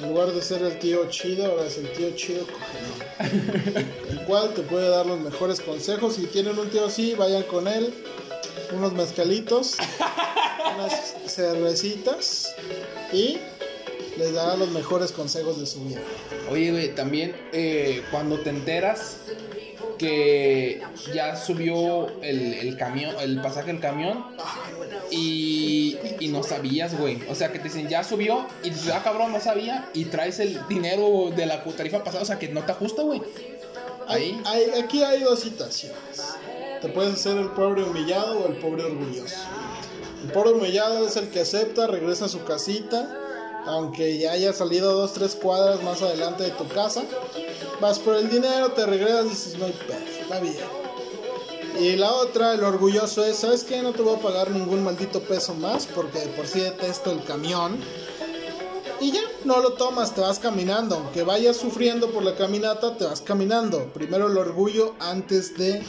En 0.00 0.08
lugar 0.08 0.32
de 0.32 0.40
ser 0.40 0.62
el 0.62 0.78
tío 0.78 1.08
chido, 1.10 1.46
ahora 1.46 1.66
es 1.66 1.76
el 1.78 1.90
tío 1.92 2.10
chido 2.16 2.46
cogelón. 2.46 3.86
el 4.10 4.20
cual 4.24 4.54
te 4.54 4.62
puede 4.62 4.88
dar 4.88 5.04
los 5.06 5.20
mejores 5.20 5.60
consejos. 5.60 6.14
Si 6.14 6.26
tienen 6.26 6.58
un 6.58 6.68
tío 6.70 6.86
así, 6.86 7.14
vayan 7.14 7.42
con 7.42 7.66
él. 7.68 7.92
Unos 8.74 8.92
mezcalitos, 8.94 9.76
unas 10.76 11.14
cervecitas 11.26 12.54
y 13.12 13.38
les 14.18 14.32
dará 14.34 14.56
los 14.56 14.70
mejores 14.70 15.12
consejos 15.12 15.58
de 15.60 15.66
su 15.66 15.84
vida. 15.84 16.00
Oye, 16.50 16.70
güey, 16.70 16.94
también 16.94 17.34
eh, 17.52 18.02
cuando 18.10 18.38
te 18.40 18.50
enteras 18.50 19.16
que 20.02 20.82
ya 21.14 21.36
subió 21.36 22.08
el, 22.22 22.54
el 22.54 22.76
camión, 22.76 23.14
el 23.20 23.40
pasaje 23.40 23.68
del 23.68 23.78
camión 23.78 24.24
y, 25.12 25.96
y 26.18 26.26
no 26.26 26.42
sabías, 26.42 26.98
güey. 26.98 27.18
O 27.30 27.36
sea, 27.36 27.52
que 27.52 27.60
te 27.60 27.68
dicen, 27.68 27.88
ya 27.88 28.02
subió 28.02 28.46
y 28.64 28.70
dices, 28.70 28.92
ah, 28.92 29.00
cabrón, 29.04 29.30
no 29.30 29.38
sabía 29.38 29.88
y 29.94 30.06
traes 30.06 30.40
el 30.40 30.58
dinero 30.66 31.30
de 31.36 31.46
la 31.46 31.62
tarifa 31.62 32.02
pasada, 32.02 32.24
o 32.24 32.26
sea, 32.26 32.40
que 32.40 32.48
no 32.48 32.64
te 32.64 32.72
ajusta, 32.72 33.02
güey. 33.02 33.22
Ahí. 34.08 34.42
aquí 34.82 35.04
hay 35.04 35.22
dos 35.22 35.38
situaciones. 35.38 36.34
Te 36.80 36.88
puedes 36.88 37.14
hacer 37.14 37.36
el 37.36 37.50
pobre 37.50 37.84
humillado 37.84 38.40
o 38.40 38.48
el 38.48 38.54
pobre 38.54 38.82
orgulloso. 38.82 39.36
El 40.24 40.32
pobre 40.32 40.50
humillado 40.50 41.06
es 41.06 41.16
el 41.16 41.28
que 41.28 41.42
acepta, 41.42 41.86
regresa 41.86 42.24
a 42.24 42.28
su 42.28 42.42
casita, 42.42 43.20
aunque 43.66 44.18
ya 44.18 44.32
haya 44.32 44.52
salido 44.52 44.92
dos, 44.92 45.12
tres 45.12 45.34
cuadras 45.34 45.82
más 45.82 46.02
adelante 46.02 46.44
de 46.44 46.50
tu 46.50 46.66
casa. 46.68 47.02
Vas 47.80 47.98
por 47.98 48.16
el 48.16 48.30
dinero, 48.30 48.72
te 48.72 48.86
regresas 48.86 49.26
y 49.26 49.28
dices, 49.30 49.58
no 49.58 49.66
hay 49.66 49.72
pedo, 49.72 49.98
está 50.20 50.40
bien. 50.40 50.82
Y 51.80 51.96
la 51.96 52.12
otra, 52.12 52.54
el 52.54 52.62
orgulloso 52.62 53.24
es, 53.24 53.36
¿sabes 53.36 53.64
qué? 53.64 53.82
No 53.82 53.92
te 53.92 54.02
voy 54.02 54.16
a 54.16 54.20
pagar 54.20 54.50
ningún 54.50 54.84
maldito 54.84 55.20
peso 55.20 55.54
más 55.54 55.86
porque 55.86 56.20
de 56.20 56.26
por 56.28 56.46
sí 56.46 56.60
detesto 56.60 57.10
el 57.10 57.24
camión. 57.24 57.78
Y 59.00 59.10
ya, 59.10 59.22
no 59.44 59.60
lo 59.60 59.72
tomas, 59.72 60.14
te 60.14 60.20
vas 60.20 60.38
caminando. 60.38 60.96
Aunque 60.96 61.24
vayas 61.24 61.56
sufriendo 61.56 62.10
por 62.10 62.22
la 62.22 62.36
caminata, 62.36 62.96
te 62.96 63.04
vas 63.04 63.20
caminando. 63.20 63.92
Primero 63.92 64.28
el 64.28 64.36
orgullo 64.36 64.94
antes 65.00 65.56
de 65.56 65.82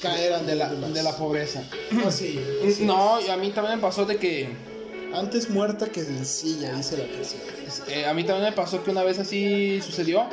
caer 0.00 0.34
ante 0.34 0.52
De 0.52 0.56
la, 0.56 0.68
de 0.68 1.02
la 1.02 1.16
pobreza. 1.16 1.64
Así, 2.06 2.40
No, 2.80 3.20
y 3.20 3.28
a 3.30 3.36
mí 3.36 3.50
también 3.50 3.76
me 3.76 3.82
pasó 3.82 4.04
de 4.04 4.16
que. 4.16 4.67
Antes 5.14 5.48
muerta 5.50 5.86
que 5.86 6.02
sencilla, 6.02 6.72
dice 6.74 6.96
la 6.98 7.06
canción. 7.12 7.40
eh, 7.88 8.06
a 8.06 8.14
mí 8.14 8.24
también 8.24 8.50
me 8.50 8.52
pasó 8.56 8.82
que 8.84 8.90
una 8.90 9.02
vez 9.02 9.18
así 9.18 9.80
sucedió. 9.82 10.26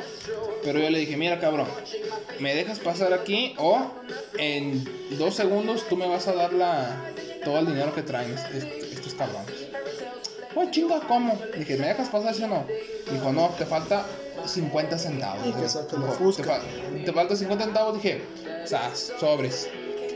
Pero 0.62 0.78
yo 0.80 0.90
le 0.90 0.98
dije, 0.98 1.16
mira 1.16 1.38
cabrón, 1.40 1.66
me 2.40 2.54
dejas 2.54 2.78
pasar 2.80 3.12
aquí 3.12 3.54
o 3.58 3.90
en 4.38 4.84
dos 5.18 5.34
segundos 5.34 5.84
tú 5.88 5.96
me 5.96 6.06
vas 6.08 6.26
a 6.28 6.32
dar 6.34 6.52
la, 6.52 6.96
todo 7.44 7.58
el 7.60 7.66
dinero 7.66 7.94
que 7.94 8.02
traen 8.02 8.32
est- 8.32 8.92
estos 8.92 9.14
cabrones. 9.14 9.54
Pues 10.54 10.70
chinga, 10.70 11.00
¿cómo? 11.06 11.38
Dije, 11.56 11.76
¿me 11.76 11.86
dejas 11.88 12.08
pasar 12.08 12.34
sí 12.34 12.42
o 12.42 12.48
no? 12.48 12.66
Dijo, 13.12 13.32
no, 13.32 13.48
te 13.58 13.64
falta 13.66 14.04
50 14.46 14.98
centavos. 14.98 15.42
Que 15.42 15.48
Dijo. 15.48 15.60
Te, 16.36 16.44
fa- 16.44 16.60
te 17.04 17.12
falta 17.12 17.36
50 17.36 17.64
centavos, 17.64 17.94
dije, 18.02 18.22
sas, 18.64 19.12
sobres. 19.20 19.68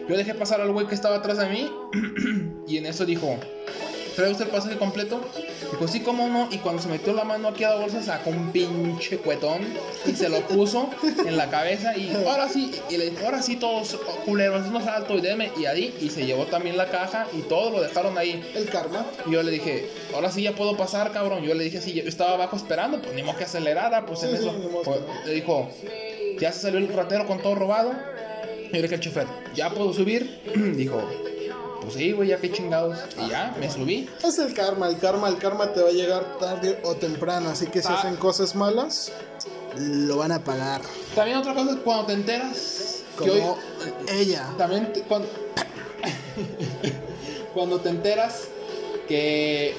Yo 0.08 0.16
dejé 0.16 0.34
pasar 0.34 0.60
al 0.60 0.72
güey 0.72 0.86
que 0.86 0.94
estaba 0.94 1.16
atrás 1.16 1.38
de 1.38 1.46
mí 1.48 1.70
y 2.66 2.78
en 2.78 2.86
eso 2.86 3.04
dijo, 3.04 3.36
¿trae 4.16 4.30
usted 4.30 4.46
el 4.46 4.50
pasaje 4.50 4.76
completo? 4.76 5.20
Dijo, 5.70 5.88
sí, 5.88 6.00
cómo 6.00 6.28
no. 6.28 6.48
Y 6.50 6.58
cuando 6.58 6.82
se 6.82 6.88
metió 6.88 7.12
la 7.12 7.24
mano 7.24 7.48
aquí 7.48 7.64
a 7.64 7.70
la 7.70 7.76
bolsa, 7.76 8.02
sacó 8.02 8.30
un 8.30 8.50
pinche 8.50 9.18
cuetón 9.18 9.60
y 10.06 10.12
se 10.12 10.28
lo 10.28 10.40
puso 10.40 10.90
en 11.24 11.36
la 11.36 11.50
cabeza. 11.50 11.96
Y 11.96 12.12
ahora 12.26 12.48
sí, 12.48 12.70
y 12.88 12.96
le 12.96 13.10
dijo, 13.10 13.24
ahora 13.24 13.42
sí, 13.42 13.56
todos 13.56 13.98
culeros, 14.24 14.66
no 14.70 14.82
salto 14.82 15.16
y 15.16 15.20
deme. 15.20 15.50
Y 15.58 15.66
ahí, 15.66 15.94
y 16.00 16.10
se 16.10 16.26
llevó 16.26 16.46
también 16.46 16.76
la 16.76 16.90
caja 16.90 17.26
y 17.36 17.42
todo 17.42 17.70
lo 17.70 17.80
dejaron 17.80 18.18
ahí. 18.18 18.42
El 18.54 18.68
karma. 18.68 19.06
Y 19.26 19.32
yo 19.32 19.42
le 19.42 19.50
dije, 19.50 19.88
ahora 20.14 20.30
sí 20.30 20.42
ya 20.42 20.52
puedo 20.54 20.76
pasar, 20.76 21.12
cabrón. 21.12 21.42
Yo 21.42 21.54
le 21.54 21.64
dije, 21.64 21.80
sí, 21.80 21.92
yo 21.92 22.02
estaba 22.02 22.34
abajo 22.34 22.56
esperando, 22.56 23.00
pues 23.00 23.14
ni 23.14 23.22
modo 23.22 23.36
que 23.36 23.44
acelerara, 23.44 24.06
pues 24.06 24.22
en 24.22 24.30
Sí, 24.30 24.36
eso. 24.36 24.54
Pues, 24.84 25.00
le 25.26 25.34
dijo, 25.34 25.68
ya 26.38 26.52
se 26.52 26.60
salió 26.60 26.78
el 26.78 26.88
ratero 26.88 27.26
con 27.26 27.40
todo 27.40 27.54
robado. 27.54 27.92
Y 27.92 28.66
yo 28.66 28.72
le 28.72 28.82
dije 28.82 28.94
al 28.94 29.00
chofer, 29.00 29.26
¿ya 29.54 29.70
puedo 29.70 29.92
subir? 29.92 30.40
dijo, 30.76 31.02
pues 31.80 31.94
sí, 31.94 32.12
güey, 32.12 32.28
ya 32.28 32.36
que 32.38 32.52
chingados. 32.52 32.98
Y 33.24 33.28
ya, 33.30 33.54
me 33.58 33.70
subí. 33.70 34.08
Es 34.22 34.38
el 34.38 34.52
karma, 34.54 34.88
el 34.88 34.98
karma, 34.98 35.28
el 35.28 35.38
karma 35.38 35.72
te 35.72 35.82
va 35.82 35.88
a 35.88 35.92
llegar 35.92 36.38
tarde 36.38 36.78
o 36.84 36.94
temprano. 36.94 37.50
Así 37.50 37.66
que 37.66 37.82
si 37.82 37.88
Ah. 37.88 37.96
hacen 37.98 38.16
cosas 38.16 38.54
malas, 38.54 39.12
lo 39.76 40.18
van 40.18 40.32
a 40.32 40.42
pagar. 40.44 40.82
También 41.14 41.38
otra 41.38 41.54
cosa 41.54 41.72
es 41.72 41.76
cuando 41.78 42.06
te 42.06 42.12
enteras 42.14 43.02
que 43.22 43.30
hoy... 43.30 43.42
ella. 44.12 44.46
También 44.58 44.92
te- 44.92 45.02
cuando, 45.02 45.28
cuando 47.54 47.80
te 47.80 47.88
enteras 47.88 48.44
que, 49.08 49.74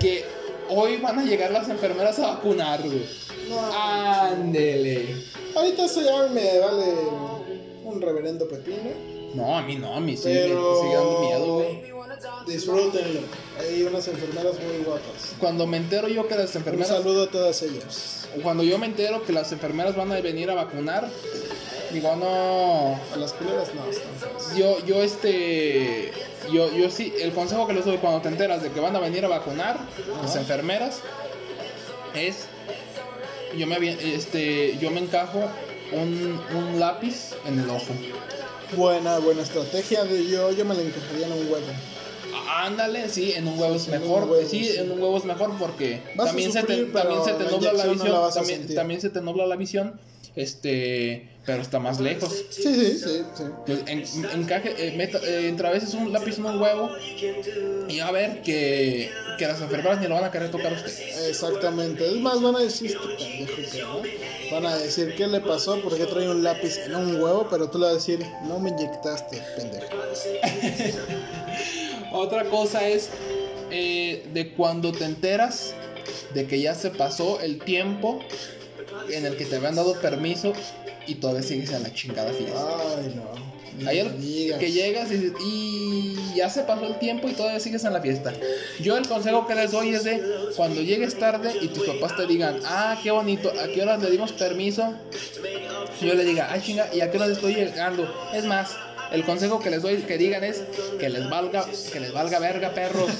que 0.00 0.24
hoy 0.70 0.96
van 0.98 1.18
a 1.18 1.24
llegar 1.24 1.50
las 1.50 1.68
enfermeras 1.68 2.18
a 2.18 2.28
vacunar, 2.34 2.82
güey. 2.82 3.06
Ándele. 3.74 5.24
Ahorita 5.56 5.84
eso 5.86 6.00
ya 6.02 6.28
me 6.32 6.58
vale 6.58 6.84
un 7.84 8.00
reverendo 8.00 8.46
pepino. 8.48 9.17
No, 9.34 9.56
a 9.58 9.62
mí 9.62 9.76
no, 9.76 9.94
a 9.94 10.00
mí 10.00 10.16
sí 10.16 10.24
Pero- 10.24 10.72
me 10.72 10.80
sigue 10.80 10.94
dando 10.94 11.20
miedo, 11.20 11.54
güey. 11.54 11.88
Disfrútenlo. 12.46 13.20
Hay 13.60 13.82
unas 13.82 14.08
enfermeras 14.08 14.54
muy 14.54 14.84
guapas. 14.84 15.34
Cuando 15.38 15.66
me 15.66 15.76
entero 15.76 16.08
yo 16.08 16.26
que 16.26 16.34
las 16.36 16.54
Un 16.54 16.58
enfermeras... 16.62 16.88
saludo 16.88 17.24
a 17.24 17.30
todas 17.30 17.62
ellas. 17.62 18.26
Cuando 18.42 18.62
yo 18.62 18.78
me 18.78 18.86
entero 18.86 19.22
que 19.24 19.32
las 19.32 19.52
enfermeras 19.52 19.94
van 19.96 20.10
a 20.12 20.20
venir 20.20 20.50
a 20.50 20.54
vacunar, 20.54 21.08
digo, 21.92 22.16
no... 22.16 22.98
A 23.12 23.16
las 23.16 23.32
culeras 23.34 23.68
no, 23.74 23.84
están. 23.90 24.56
Yo, 24.56 24.84
yo 24.86 25.02
este, 25.02 26.12
yo, 26.52 26.72
yo 26.74 26.90
sí, 26.90 27.12
el 27.20 27.32
consejo 27.32 27.66
que 27.66 27.74
les 27.74 27.84
doy 27.84 27.98
cuando 27.98 28.20
te 28.22 28.28
enteras 28.28 28.62
de 28.62 28.70
que 28.70 28.80
van 28.80 28.96
a 28.96 29.00
venir 29.00 29.24
a 29.24 29.28
vacunar 29.28 29.78
las 30.22 30.34
enfermeras 30.36 31.00
es, 32.14 32.46
yo 33.56 33.66
me, 33.66 33.76
este, 34.14 34.76
yo 34.78 34.90
me 34.90 35.00
encajo 35.00 35.40
un, 35.92 36.40
un 36.56 36.80
lápiz 36.80 37.34
en 37.46 37.58
el 37.60 37.68
ojo. 37.70 37.92
Buena, 38.76 39.18
buena 39.18 39.42
estrategia. 39.42 40.04
Yo, 40.04 40.52
yo 40.52 40.64
me 40.64 40.74
la 40.74 40.82
encajaría 40.82 41.26
en 41.26 41.32
un 41.32 41.38
huevo. 41.50 41.66
Ándale, 42.48 43.08
sí, 43.08 43.32
en 43.32 43.46
un 43.46 43.58
huevo 43.58 43.74
es 43.74 43.88
En 43.88 44.00
mejor, 44.00 44.24
huevo, 44.24 44.48
sí, 44.48 44.64
sí. 44.64 44.76
en 44.78 44.90
un 44.90 45.00
huevo 45.00 45.16
es 45.16 45.24
mejor 45.24 45.56
porque 45.58 46.02
también 46.16 46.52
se 46.52 46.62
te, 46.62 46.84
también 46.86 47.24
se 47.24 47.32
te 47.32 47.44
la 47.44 47.50
nubla 47.50 47.72
la 47.72 47.84
no 47.84 47.92
visión, 47.92 48.12
la 48.12 48.30
también, 48.30 48.74
también 48.74 49.00
se 49.00 49.10
te 49.10 49.20
nubla 49.20 49.46
la 49.46 49.56
visión, 49.56 50.00
este, 50.34 51.28
pero 51.48 51.62
está 51.62 51.78
más 51.78 51.98
lejos. 51.98 52.44
Sí, 52.50 52.62
sí, 52.62 52.98
sí, 52.98 53.22
sí. 53.34 53.44
Pues 53.64 53.80
en, 53.86 54.04
encaje, 54.38 54.74
eh, 54.76 54.94
meta, 54.98 55.18
eh, 55.24 55.48
entre 55.48 55.66
a 55.66 55.70
veces 55.70 55.94
un 55.94 56.12
lápiz 56.12 56.36
en 56.36 56.44
un 56.44 56.60
huevo 56.60 56.90
y 57.88 58.00
a 58.00 58.10
ver 58.10 58.42
que, 58.42 59.10
que 59.38 59.46
las 59.46 59.58
enfermeras 59.62 59.98
ni 59.98 60.08
lo 60.08 60.16
van 60.16 60.24
a 60.24 60.30
querer 60.30 60.50
tocar 60.50 60.74
a 60.74 60.76
usted. 60.76 60.92
Exactamente. 61.26 62.06
Es 62.06 62.16
más, 62.16 62.42
van 62.42 62.56
a 62.56 62.58
decir, 62.58 62.88
este 62.88 63.08
pendejo 63.16 63.72
que 63.72 63.80
no. 63.80 64.02
Van 64.52 64.66
a 64.66 64.76
decir, 64.76 65.14
¿qué 65.16 65.26
le 65.26 65.40
pasó? 65.40 65.80
Porque 65.80 66.04
trae 66.04 66.28
un 66.28 66.44
lápiz 66.44 66.76
en 66.84 66.94
un 66.94 67.14
huevo, 67.18 67.46
pero 67.48 67.70
tú 67.70 67.78
le 67.78 67.86
vas 67.86 67.92
a 67.92 67.96
decir, 67.96 68.26
no 68.46 68.58
me 68.58 68.68
inyectaste, 68.68 69.42
pendejo. 69.56 69.86
Otra 72.12 72.44
cosa 72.44 72.86
es 72.86 73.08
eh, 73.70 74.22
de 74.34 74.52
cuando 74.52 74.92
te 74.92 75.06
enteras 75.06 75.72
de 76.34 76.46
que 76.46 76.60
ya 76.60 76.74
se 76.74 76.90
pasó 76.90 77.40
el 77.40 77.58
tiempo 77.58 78.20
en 79.10 79.24
el 79.24 79.38
que 79.38 79.46
te 79.46 79.56
habían 79.56 79.76
dado 79.76 79.98
permiso 79.98 80.52
y 81.08 81.14
todavía 81.16 81.42
sigues 81.42 81.72
en 81.72 81.82
la 81.82 81.92
chingada 81.92 82.32
fiesta. 82.32 82.58
Ay, 82.98 83.14
no. 83.16 83.58
Hay 83.86 84.08
digas. 84.18 84.58
que 84.58 84.72
llegas 84.72 85.08
y, 85.12 85.32
y 85.44 86.34
ya 86.34 86.50
se 86.50 86.62
pasó 86.62 86.86
el 86.86 86.98
tiempo 86.98 87.28
y 87.28 87.32
todavía 87.32 87.60
sigues 87.60 87.84
en 87.84 87.92
la 87.92 88.00
fiesta. 88.00 88.32
Yo 88.80 88.96
el 88.96 89.06
consejo 89.06 89.46
que 89.46 89.54
les 89.54 89.70
doy 89.70 89.94
es 89.94 90.04
de 90.04 90.22
cuando 90.56 90.82
llegues 90.82 91.18
tarde 91.18 91.52
y 91.60 91.68
tus 91.68 91.84
papás 91.86 92.16
te 92.16 92.26
digan, 92.26 92.58
ah, 92.64 92.98
qué 93.02 93.10
bonito, 93.10 93.50
¿a 93.50 93.68
qué 93.68 93.82
horas 93.82 94.02
le 94.02 94.10
dimos 94.10 94.32
permiso? 94.32 94.94
Yo 96.00 96.14
le 96.14 96.24
diga, 96.24 96.48
ah, 96.50 96.60
chinga, 96.60 96.92
¿y 96.92 97.00
a 97.00 97.10
qué 97.10 97.18
horas 97.18 97.30
estoy 97.30 97.54
llegando? 97.54 98.12
Es 98.34 98.44
más, 98.44 98.76
el 99.12 99.24
consejo 99.24 99.60
que 99.60 99.70
les 99.70 99.82
doy 99.82 99.96
que 99.98 100.18
digan 100.18 100.44
es 100.44 100.62
que 100.98 101.08
les 101.08 101.28
valga, 101.28 101.64
que 101.92 102.00
les 102.00 102.12
valga 102.12 102.38
verga, 102.38 102.70
perros. 102.72 103.10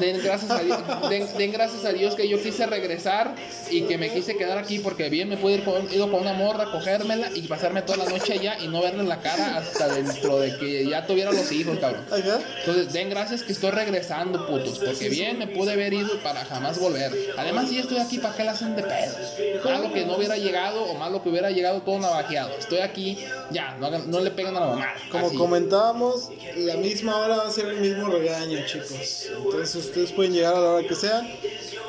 Den 0.00 0.22
gracias 0.22 0.50
a 0.50 0.58
Dios, 0.60 0.78
den, 1.10 1.26
den 1.36 1.52
gracias 1.52 1.84
a 1.84 1.92
Dios 1.92 2.14
que 2.14 2.28
yo 2.28 2.42
quise 2.42 2.66
regresar 2.66 3.34
y 3.70 3.82
que 3.82 3.98
me 3.98 4.10
quise 4.10 4.36
quedar 4.36 4.58
aquí 4.58 4.78
porque 4.78 5.08
bien 5.08 5.28
me 5.28 5.36
pude 5.36 5.54
ir 5.54 5.64
con, 5.64 5.92
ido 5.92 6.10
con 6.10 6.20
una 6.20 6.32
morra, 6.32 6.70
cogérmela 6.70 7.30
y 7.34 7.42
pasarme 7.42 7.82
toda 7.82 8.04
la 8.04 8.10
noche 8.10 8.34
allá 8.34 8.58
y 8.60 8.68
no 8.68 8.82
verle 8.82 9.04
la 9.04 9.20
cara 9.20 9.58
hasta 9.58 9.88
dentro 9.88 10.38
de 10.38 10.56
que 10.58 10.86
ya 10.88 11.06
tuviera 11.06 11.32
los 11.32 11.50
hijos, 11.52 11.78
cabrón. 11.78 12.04
Entonces, 12.10 12.92
den 12.92 13.10
gracias 13.10 13.42
que 13.42 13.52
estoy 13.52 13.70
regresando, 13.70 14.46
putos. 14.46 14.78
Porque 14.78 15.08
bien 15.08 15.38
me 15.38 15.46
pude 15.46 15.72
haber 15.72 15.92
ido 15.92 16.20
para 16.22 16.44
jamás 16.44 16.78
volver. 16.78 17.12
Además, 17.36 17.68
si 17.68 17.78
estoy 17.78 17.98
aquí, 17.98 18.18
¿para 18.18 18.34
qué 18.34 18.44
la 18.44 18.52
hacen 18.52 18.76
de 18.76 18.82
pedo? 18.82 19.16
Malo 19.64 19.92
que 19.92 20.04
no 20.04 20.16
hubiera 20.16 20.36
llegado 20.36 20.84
o 20.84 20.94
malo 20.94 21.22
que 21.22 21.28
hubiera 21.28 21.50
llegado 21.50 21.82
todo 21.82 21.98
navajeado. 21.98 22.50
Estoy 22.58 22.78
aquí, 22.78 23.18
ya, 23.50 23.76
no, 23.78 23.90
no 23.90 24.20
le 24.20 24.30
pegan 24.30 24.56
a 24.56 24.60
la 24.60 24.66
mamá. 24.66 24.94
Como 25.16 25.26
Así. 25.28 25.36
comentábamos, 25.36 26.28
la 26.56 26.76
misma 26.76 27.16
hora 27.18 27.36
va 27.38 27.46
a 27.48 27.50
ser 27.50 27.66
el 27.68 27.80
mismo 27.80 28.08
regaño, 28.08 28.58
chicos. 28.66 29.26
Entonces 29.44 29.74
ustedes 29.86 30.12
pueden 30.12 30.32
llegar 30.32 30.54
a 30.54 30.60
la 30.60 30.70
hora 30.70 30.86
que 30.88 30.94
sea. 30.94 31.22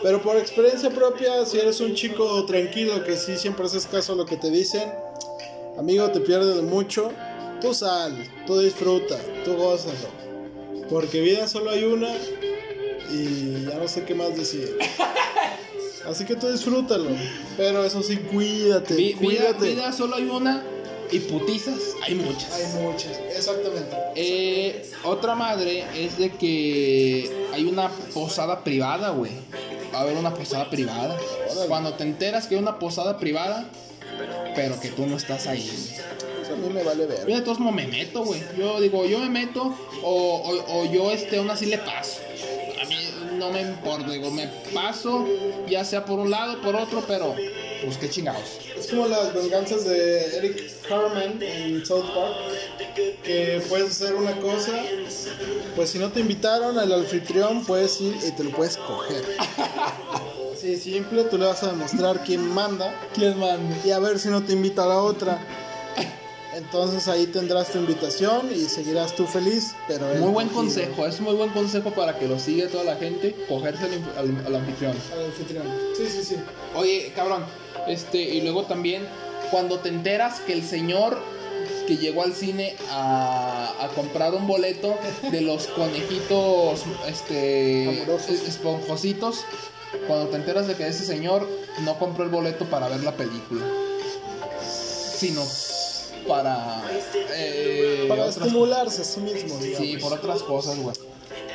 Pero 0.03 0.21
por 0.21 0.37
experiencia 0.37 0.89
propia, 0.89 1.45
si 1.45 1.57
eres 1.59 1.79
un 1.79 1.93
chico 1.95 2.45
tranquilo 2.45 3.03
que 3.03 3.17
sí 3.17 3.37
siempre 3.37 3.65
haces 3.65 3.85
caso 3.87 4.13
a 4.13 4.15
lo 4.15 4.25
que 4.25 4.37
te 4.37 4.49
dicen, 4.51 4.91
amigo, 5.77 6.09
te 6.11 6.19
pierdes 6.19 6.55
de 6.55 6.61
mucho. 6.61 7.11
Tú 7.61 7.73
sal, 7.73 8.13
tú 8.45 8.59
disfruta, 8.59 9.17
tú 9.43 9.55
gózalo. 9.55 9.95
Porque 10.89 11.21
vida 11.21 11.47
solo 11.47 11.71
hay 11.71 11.83
una 11.85 12.09
y 13.11 13.65
ya 13.69 13.77
no 13.77 13.87
sé 13.87 14.03
qué 14.03 14.13
más 14.13 14.35
decir. 14.35 14.77
Así 16.05 16.23
que 16.25 16.35
tú 16.35 16.47
disfrútalo. 16.49 17.09
Pero 17.57 17.83
eso 17.83 18.01
sí, 18.03 18.17
cuídate. 18.17 18.93
Vi- 18.95 19.13
vida, 19.13 19.17
cuídate. 19.19 19.65
vida 19.73 19.91
solo 19.91 20.15
hay 20.15 20.25
una 20.29 20.63
y 21.11 21.19
putizas 21.19 21.79
hay 22.01 22.15
muchas. 22.15 22.51
Hay 22.53 22.81
muchas, 22.81 23.17
exactamente. 23.35 23.95
Eh, 24.15 24.89
otra 25.03 25.35
madre 25.35 25.85
es 25.95 26.17
de 26.17 26.31
que 26.31 27.47
hay 27.53 27.65
una 27.65 27.89
posada 28.13 28.63
privada, 28.63 29.11
güey. 29.11 29.31
Va 29.93 29.99
a 29.99 30.01
haber 30.01 30.17
una 30.17 30.33
posada 30.33 30.69
privada. 30.69 31.17
Cuando 31.67 31.93
te 31.93 32.03
enteras 32.03 32.47
que 32.47 32.55
hay 32.55 32.61
una 32.61 32.79
posada 32.79 33.17
privada, 33.17 33.69
pero 34.55 34.79
que 34.79 34.89
tú 34.89 35.05
no 35.05 35.17
estás 35.17 35.47
ahí. 35.47 35.69
Eso 36.41 36.53
a 36.53 36.57
mí 36.57 36.69
me 36.69 36.83
vale 36.83 37.05
ver. 37.05 37.27
Yo 37.27 37.35
de 37.35 37.41
todos 37.41 37.59
modos 37.59 37.75
me 37.75 37.87
meto, 37.87 38.23
güey. 38.23 38.41
Yo 38.57 38.79
digo, 38.81 39.05
yo 39.05 39.19
me 39.19 39.29
meto 39.29 39.75
o, 40.03 40.11
o, 40.11 40.79
o 40.79 40.91
yo 40.91 41.11
este, 41.11 41.37
aún 41.37 41.49
así 41.49 41.65
le 41.65 41.77
paso. 41.77 42.21
A 42.81 42.85
mí 42.85 42.95
no 43.37 43.51
me 43.51 43.61
importa, 43.61 44.11
digo, 44.11 44.31
me 44.31 44.47
paso, 44.73 45.25
ya 45.69 45.83
sea 45.83 46.05
por 46.05 46.19
un 46.19 46.31
lado, 46.31 46.61
por 46.61 46.75
otro, 46.75 47.03
pero 47.07 47.35
pues 47.83 47.97
qué 47.97 48.09
chingados. 48.09 48.66
Es 48.87 48.93
como 48.93 49.09
las 49.09 49.33
venganzas 49.33 49.83
de 49.83 50.37
Eric 50.37 50.81
Carmen 50.87 51.43
en 51.43 51.85
South 51.85 52.05
Park. 52.15 52.37
Que 53.21 53.61
puedes 53.67 53.89
hacer 54.01 54.15
una 54.15 54.39
cosa, 54.39 54.71
pues 55.75 55.89
si 55.89 55.99
no 55.99 56.09
te 56.09 56.21
invitaron 56.21 56.79
al 56.79 56.93
anfitrión, 56.93 57.65
puedes 57.65 57.99
ir 57.99 58.15
y 58.25 58.31
te 58.31 58.45
lo 58.45 58.51
puedes 58.51 58.77
coger. 58.77 59.25
Así 60.53 60.77
simple, 60.77 61.25
tú 61.25 61.37
le 61.37 61.47
vas 61.47 61.61
a 61.63 61.67
demostrar 61.67 62.23
quién 62.23 62.47
manda 62.47 62.95
¿Quién 63.13 63.37
manda? 63.37 63.77
y 63.83 63.91
a 63.91 63.99
ver 63.99 64.19
si 64.19 64.29
no 64.29 64.41
te 64.41 64.53
invita 64.53 64.85
a 64.85 64.87
la 64.87 65.01
otra. 65.01 65.66
Entonces 66.57 67.07
ahí 67.07 67.27
tendrás 67.27 67.71
tu 67.71 67.77
invitación 67.77 68.49
y 68.51 68.65
seguirás 68.65 69.15
tú 69.15 69.27
feliz, 69.27 69.75
pero 69.87 70.07
Muy 70.15 70.31
buen 70.31 70.49
consejo, 70.49 71.05
es 71.05 71.19
muy 71.21 71.35
buen 71.35 71.51
consejo 71.51 71.91
para 71.91 72.17
que 72.17 72.27
lo 72.27 72.39
siga 72.39 72.67
toda 72.67 72.83
la 72.83 72.95
gente, 72.95 73.35
cogerse 73.47 73.83
al, 73.83 73.93
al- 74.17 74.45
al 74.47 74.55
anfitrión. 74.55 74.93
Al 75.13 75.25
anfitrión. 75.25 75.63
Sí, 75.95 76.07
sí, 76.09 76.23
sí. 76.23 76.35
Oye, 76.75 77.13
cabrón, 77.15 77.45
este, 77.87 78.17
y 78.19 78.41
luego 78.41 78.63
también, 78.63 79.03
cuando 79.51 79.77
te 79.79 79.89
enteras 79.89 80.39
que 80.39 80.53
el 80.53 80.63
señor 80.67 81.19
que 81.85 81.97
llegó 81.97 82.23
al 82.23 82.33
cine 82.33 82.75
a, 82.89 83.73
a 83.79 83.87
comprar 83.89 84.33
un 84.33 84.47
boleto 84.47 84.97
de 85.31 85.41
los 85.41 85.67
conejitos, 85.75 86.81
este, 87.07 88.01
Amorosos. 88.03 88.31
esponjositos, 88.47 89.41
cuando 90.07 90.27
te 90.29 90.37
enteras 90.37 90.67
de 90.67 90.73
que 90.75 90.87
ese 90.87 91.05
señor 91.05 91.47
no 91.83 91.99
compró 91.99 92.23
el 92.23 92.31
boleto 92.31 92.65
para 92.65 92.87
ver 92.89 93.03
la 93.03 93.15
película, 93.15 93.61
sino 95.15 95.43
para... 96.27 96.83
eh, 97.33 98.05
Para 98.07 98.27
estimularse 98.27 99.01
a 99.01 99.05
sí 99.05 99.19
mismo, 99.21 99.57
digamos. 99.59 99.87
Sí, 99.87 99.97
por 99.97 100.13
otras 100.13 100.43
cosas, 100.43 100.77
güey. 100.77 100.95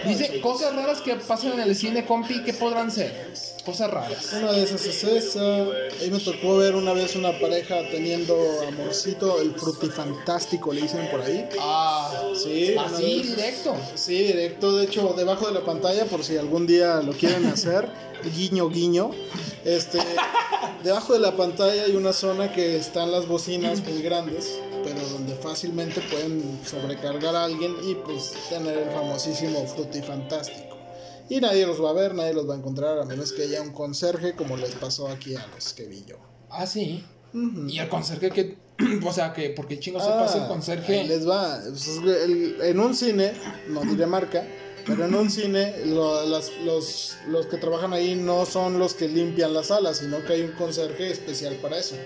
Dice, 0.04 0.40
cosas 0.40 0.74
raras 0.74 1.00
que 1.00 1.14
pasan 1.14 1.52
en 1.52 1.60
el 1.60 1.76
cine, 1.76 2.04
compi, 2.04 2.42
¿qué 2.42 2.52
podrán 2.52 2.90
ser? 2.90 3.32
Cosas 3.64 3.88
raras. 3.88 4.32
Una 4.32 4.50
de 4.50 4.64
esas 4.64 4.84
es 4.84 5.04
esa. 5.04 5.40
Ahí 6.00 6.10
me 6.10 6.18
tocó 6.18 6.56
ver 6.56 6.74
una 6.74 6.92
vez 6.92 7.14
una 7.14 7.38
pareja 7.38 7.76
teniendo 7.88 8.36
amorcito, 8.66 9.40
el 9.40 9.54
frutifantástico, 9.54 10.72
le 10.72 10.82
dicen 10.82 11.08
por 11.08 11.20
ahí. 11.22 11.48
Ah, 11.60 12.10
Sí, 12.34 12.74
así, 12.76 13.18
vez. 13.18 13.36
directo. 13.36 13.76
Sí, 13.94 14.18
directo, 14.24 14.76
de 14.76 14.84
hecho, 14.86 15.14
debajo 15.16 15.46
de 15.46 15.52
la 15.52 15.60
pantalla, 15.64 16.04
por 16.06 16.24
si 16.24 16.36
algún 16.36 16.66
día 16.66 17.00
lo 17.00 17.12
quieren 17.12 17.46
hacer, 17.46 17.88
guiño, 18.34 18.68
guiño. 18.70 19.12
Este, 19.64 19.98
debajo 20.82 21.12
de 21.12 21.18
la 21.20 21.36
pantalla 21.36 21.82
hay 21.84 21.96
una 21.96 22.12
zona 22.12 22.52
que 22.52 22.76
están 22.76 23.10
las 23.12 23.26
bocinas 23.26 23.82
muy 23.82 24.02
grandes, 24.02 24.58
pero 24.84 25.00
donde 25.08 25.34
fácilmente 25.34 26.00
pueden 26.10 26.60
sobrecargar 26.66 27.34
a 27.36 27.44
alguien 27.44 27.74
y 27.84 27.94
pues 27.94 28.34
tener 28.48 28.76
el 28.78 28.90
famosísimo 28.90 29.66
frutifantástico. 29.66 30.76
Y 31.28 31.40
nadie 31.40 31.66
los 31.66 31.82
va 31.82 31.90
a 31.90 31.94
ver, 31.94 32.14
nadie 32.14 32.34
los 32.34 32.48
va 32.48 32.54
a 32.54 32.58
encontrar, 32.58 32.98
a 32.98 33.04
menos 33.04 33.32
que 33.32 33.42
haya 33.42 33.62
un 33.62 33.72
conserje, 33.72 34.34
como 34.34 34.56
les 34.56 34.72
pasó 34.72 35.08
aquí 35.08 35.34
a 35.34 35.46
los 35.54 35.72
que 35.72 35.84
vi 35.86 36.04
yo. 36.06 36.16
Ah, 36.50 36.66
sí. 36.66 37.04
Y 37.68 37.78
el 37.78 37.88
conserje 37.88 38.30
que. 38.30 38.58
o 39.06 39.12
sea, 39.12 39.32
que. 39.32 39.50
¿Por 39.50 39.66
qué 39.66 39.78
chingo 39.80 40.00
se 40.00 40.06
Ah, 40.10 40.18
pasa 40.18 40.36
el 40.38 40.42
ahí 40.44 40.48
conserje? 40.48 41.04
les 41.04 41.26
va. 41.26 41.58
Pues, 41.66 42.00
en 42.62 42.78
un 42.80 42.94
cine, 42.94 43.32
no 43.68 43.80
diré 43.82 44.06
marca, 44.06 44.44
pero 44.86 45.04
en 45.06 45.14
un 45.14 45.30
cine 45.30 45.74
lo- 45.86 46.26
las- 46.26 46.52
los, 46.64 47.16
los 47.28 47.46
que 47.46 47.56
trabajan 47.56 47.92
ahí 47.92 48.14
no 48.14 48.44
son 48.46 48.78
los 48.78 48.94
que 48.94 49.08
limpian 49.08 49.52
la 49.54 49.62
sala, 49.62 49.94
sino 49.94 50.24
que 50.24 50.32
hay 50.34 50.42
un 50.42 50.52
conserje 50.52 51.10
especial 51.10 51.54
para 51.56 51.78
eso. 51.78 51.96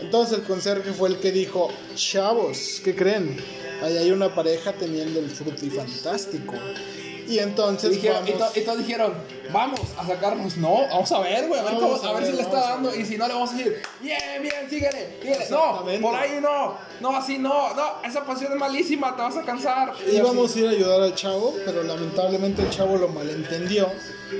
Entonces 0.00 0.38
el 0.38 0.44
conserje 0.44 0.92
fue 0.92 1.08
el 1.10 1.16
que 1.18 1.30
dijo, 1.32 1.68
chavos, 1.94 2.80
¿qué 2.84 2.94
creen? 2.94 3.36
Ahí 3.82 3.96
hay 3.96 4.10
una 4.10 4.34
pareja 4.34 4.72
teniendo 4.72 5.20
el 5.20 5.30
frutifantástico. 5.30 6.54
Y 6.54 7.01
Y, 7.28 7.38
entonces 7.38 7.90
dijeron, 7.90 8.26
y, 8.26 8.32
vamos- 8.32 8.52
to- 8.52 8.60
y 8.60 8.64
todos 8.64 8.78
dijeron, 8.78 9.14
vamos 9.52 9.80
a 9.98 10.06
sacarnos. 10.06 10.56
No, 10.56 10.86
vamos 10.88 11.12
a 11.12 11.20
ver, 11.20 11.46
güey, 11.48 11.60
a 11.60 11.64
ver, 11.64 11.74
cómo- 11.74 11.94
a 11.94 12.08
a 12.08 12.12
ver 12.14 12.26
si 12.26 12.32
le 12.32 12.42
está 12.42 12.60
dando. 12.60 12.94
Y 12.94 13.04
si 13.04 13.16
no, 13.16 13.26
le 13.28 13.34
vamos 13.34 13.50
a 13.52 13.56
decir, 13.56 13.82
bien, 14.00 14.18
bien, 14.42 14.68
síguele, 14.70 15.18
síguele. 15.22 15.46
No, 15.50 15.84
por 16.00 16.14
ahí 16.16 16.38
no, 16.40 16.76
no, 17.00 17.16
así 17.16 17.38
no, 17.38 17.74
no, 17.74 17.84
esa 18.04 18.24
posición 18.24 18.52
es 18.52 18.58
malísima, 18.58 19.14
te 19.16 19.22
vas 19.22 19.36
a 19.36 19.42
cansar. 19.42 19.92
Y 20.10 20.16
íbamos 20.16 20.54
a 20.54 20.58
ir 20.58 20.66
a 20.66 20.70
ayudar 20.70 21.00
al 21.02 21.14
chavo, 21.14 21.54
pero 21.64 21.82
lamentablemente 21.82 22.62
el 22.62 22.70
chavo 22.70 22.96
lo 22.96 23.08
malentendió 23.08 23.90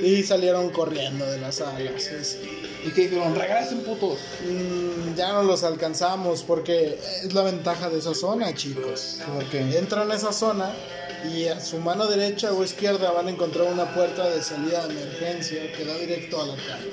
y 0.02 0.22
salieron 0.22 0.70
corriendo 0.70 1.24
de 1.30 1.38
la 1.38 1.52
sala. 1.52 1.78
sí, 1.98 2.24
sí. 2.24 2.68
Y 2.84 2.90
que 2.90 3.02
dijeron, 3.02 3.34
regresen 3.34 3.80
putos. 3.82 4.18
Mm, 4.48 5.14
ya 5.14 5.32
no 5.32 5.42
los 5.44 5.62
alcanzamos 5.64 6.42
porque 6.42 6.98
es 7.24 7.32
la 7.32 7.42
ventaja 7.42 7.88
de 7.88 7.98
esa 7.98 8.14
zona, 8.14 8.52
chicos. 8.54 9.18
Porque 9.34 9.60
Entran 9.78 10.10
a 10.10 10.14
esa 10.14 10.32
zona 10.32 10.72
y 11.32 11.46
a 11.46 11.60
su 11.60 11.78
mano 11.78 12.06
derecha 12.08 12.52
o 12.52 12.64
izquierda 12.64 13.12
van 13.12 13.28
a 13.28 13.30
encontrar 13.30 13.68
una 13.72 13.94
puerta 13.94 14.28
de 14.28 14.42
salida 14.42 14.86
de 14.88 15.00
emergencia 15.00 15.72
que 15.72 15.84
da 15.84 15.94
directo 15.96 16.42
a 16.42 16.46
la 16.46 16.54
calle. 16.56 16.90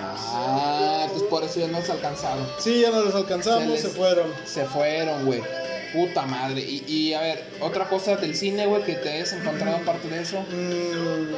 Ah, 0.00 1.06
pues 1.10 1.22
por 1.24 1.44
eso 1.44 1.60
ya 1.60 1.68
no 1.68 1.82
se 1.82 1.92
alcanzaron. 1.92 2.46
Sí, 2.58 2.80
ya 2.80 2.90
no 2.90 3.02
los 3.02 3.14
alcanzamos, 3.14 3.62
Se 3.64 3.68
les- 3.70 3.80
se 3.82 3.88
fueron. 3.88 4.26
Se 4.46 4.64
fueron, 4.64 5.26
güey. 5.26 5.42
Puta 5.92 6.22
madre. 6.22 6.60
Y, 6.62 6.82
y 6.86 7.12
a 7.14 7.20
ver, 7.20 7.44
otra 7.60 7.86
cosa 7.88 8.16
del 8.16 8.34
cine, 8.34 8.66
güey, 8.66 8.82
que 8.84 8.94
te 8.94 9.10
hayas 9.10 9.32
encontrado 9.34 9.76
aparte 9.76 10.08
de 10.08 10.22
eso. 10.22 10.40
Mm, 10.40 11.34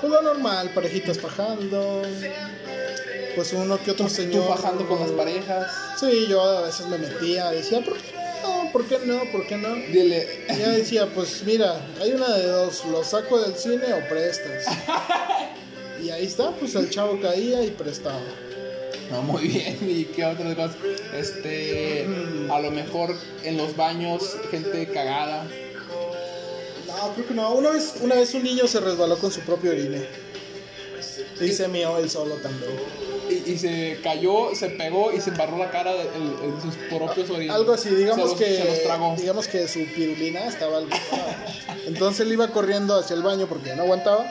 pues 0.00 0.12
lo 0.12 0.22
normal, 0.22 0.70
parejitas 0.74 1.18
fajando. 1.20 2.02
Pues 3.36 3.52
uno 3.52 3.78
que 3.82 3.90
otro 3.92 4.06
Tú 4.06 4.14
señor. 4.14 4.48
bajando 4.48 4.88
con 4.88 4.98
las 4.98 5.10
parejas. 5.10 5.70
Sí, 6.00 6.26
yo 6.28 6.40
a 6.40 6.62
veces 6.62 6.86
me 6.86 6.96
metía, 6.98 7.50
decía, 7.50 7.80
¿por 7.84 7.94
qué 7.98 8.12
no? 8.42 8.72
¿Por 8.72 8.84
qué 8.86 8.98
no? 9.04 9.20
¿Por 9.30 9.46
qué 9.46 9.56
no? 9.58 9.74
Dile. 9.74 10.46
Y 10.48 10.58
ya 10.58 10.70
decía, 10.70 11.06
pues 11.14 11.42
mira, 11.44 11.80
hay 12.00 12.12
una 12.12 12.34
de 12.34 12.46
dos, 12.46 12.84
lo 12.86 13.04
saco 13.04 13.38
del 13.40 13.54
cine 13.56 13.92
o 13.94 14.08
prestas. 14.08 14.64
Y 16.02 16.10
ahí 16.10 16.26
está, 16.26 16.50
pues 16.50 16.74
el 16.74 16.90
chavo 16.90 17.18
caía 17.20 17.64
y 17.64 17.70
prestaba. 17.70 18.20
No, 19.10 19.22
muy 19.22 19.48
bien. 19.48 19.78
¿Y 19.88 20.04
qué 20.04 20.26
otra 20.26 20.54
cosa? 20.54 20.76
Este. 21.14 22.06
A 22.50 22.60
lo 22.60 22.70
mejor 22.70 23.14
en 23.42 23.56
los 23.56 23.74
baños, 23.74 24.36
gente 24.50 24.86
cagada. 24.88 25.44
No, 26.86 27.14
creo 27.14 27.26
que 27.26 27.34
no. 27.34 27.50
Una 27.54 27.70
vez, 27.70 27.94
una 28.02 28.14
vez 28.14 28.34
un 28.34 28.42
niño 28.42 28.66
se 28.68 28.80
resbaló 28.80 29.16
con 29.18 29.32
su 29.32 29.40
propio 29.40 29.70
orine. 29.70 30.06
Y 31.40 31.48
se 31.52 31.66
mió 31.68 31.96
él 31.98 32.10
solo 32.10 32.34
también. 32.36 32.72
Y, 33.46 33.58
se 33.58 34.00
cayó, 34.02 34.54
se 34.54 34.68
pegó 34.70 35.12
y 35.12 35.20
se 35.20 35.30
embarró 35.30 35.56
la 35.58 35.70
cara 35.70 35.92
de- 35.94 36.02
en, 36.02 36.36
en 36.54 36.60
sus 36.62 36.74
propios 36.90 37.30
orines. 37.30 37.54
Algo 37.54 37.72
así, 37.72 37.88
digamos 37.90 38.24
Se 38.24 38.28
los- 38.30 38.38
que 38.38 38.56
Se 38.56 38.64
los 38.64 38.82
tragó. 38.82 39.14
digamos 39.16 39.48
que 39.48 39.68
su 39.68 39.84
pirulina 39.94 40.46
estaba 40.46 40.78
algo 40.78 40.90
Entonces 41.86 42.26
él 42.26 42.32
iba 42.32 42.48
corriendo 42.48 42.98
hacia 42.98 43.14
el 43.14 43.22
baño 43.22 43.46
porque 43.46 43.68
ya 43.68 43.76
no 43.76 43.82
aguantaba. 43.84 44.26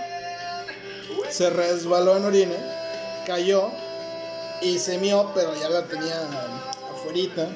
Se 1.29 1.49
resbaló 1.49 2.17
en 2.17 2.25
orine, 2.25 2.55
cayó 3.25 3.69
y 4.61 4.77
se 4.79 4.97
mió, 4.97 5.31
pero 5.33 5.53
ya 5.59 5.69
la 5.69 5.83
tenía 5.85 6.15
afuerita. 7.05 7.47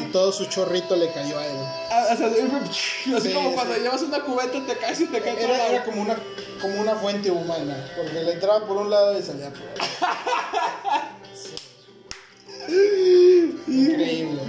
Y 0.00 0.04
todo 0.12 0.32
su 0.32 0.46
chorrito 0.46 0.96
le 0.96 1.10
cayó 1.12 1.38
a 1.38 1.46
él. 1.46 1.56
Ah, 1.90 2.08
o 2.12 2.16
sea, 2.16 2.26
así 3.16 3.28
Sí, 3.28 3.32
como 3.34 3.52
cuando 3.52 3.74
sí. 3.74 3.80
llevas 3.80 4.02
una 4.02 4.20
cubeta, 4.20 4.64
te 4.66 4.76
caes 4.76 5.00
y 5.00 5.06
te 5.06 5.20
caes 5.20 5.38
Era, 5.38 5.84
como 5.84 6.02
una 6.02 6.16
como 6.60 6.80
una 6.80 6.94
fuente 6.96 7.30
humana, 7.30 7.76
porque 7.96 8.22
le 8.22 8.32
entraba 8.32 8.66
por 8.66 8.78
un 8.78 8.90
lado 8.90 9.18
y 9.18 9.22
salía 9.22 9.50
por 9.50 9.60
otro. 9.62 9.84
Increíble. 13.68 14.40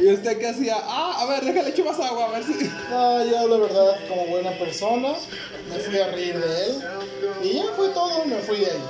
Y 0.00 0.12
usted 0.12 0.38
que 0.38 0.48
hacía, 0.48 0.76
ah, 0.82 1.16
a 1.20 1.26
ver, 1.26 1.44
déjale 1.44 1.70
echo 1.70 1.84
más 1.84 1.98
agua, 1.98 2.26
a 2.26 2.30
ver 2.30 2.44
si. 2.44 2.52
No, 2.90 3.24
yo 3.24 3.48
la 3.48 3.56
verdad, 3.56 3.96
como 4.08 4.26
buena 4.26 4.50
persona, 4.58 5.14
me 5.70 5.78
fui 5.78 5.98
a 5.98 6.08
reír 6.08 6.38
de 6.38 6.64
él. 6.66 6.84
Y 7.42 7.54
ya 7.54 7.64
fue 7.74 7.88
todo, 7.88 8.24
me 8.26 8.36
fui 8.36 8.58
de 8.58 8.66
ahí. 8.66 8.82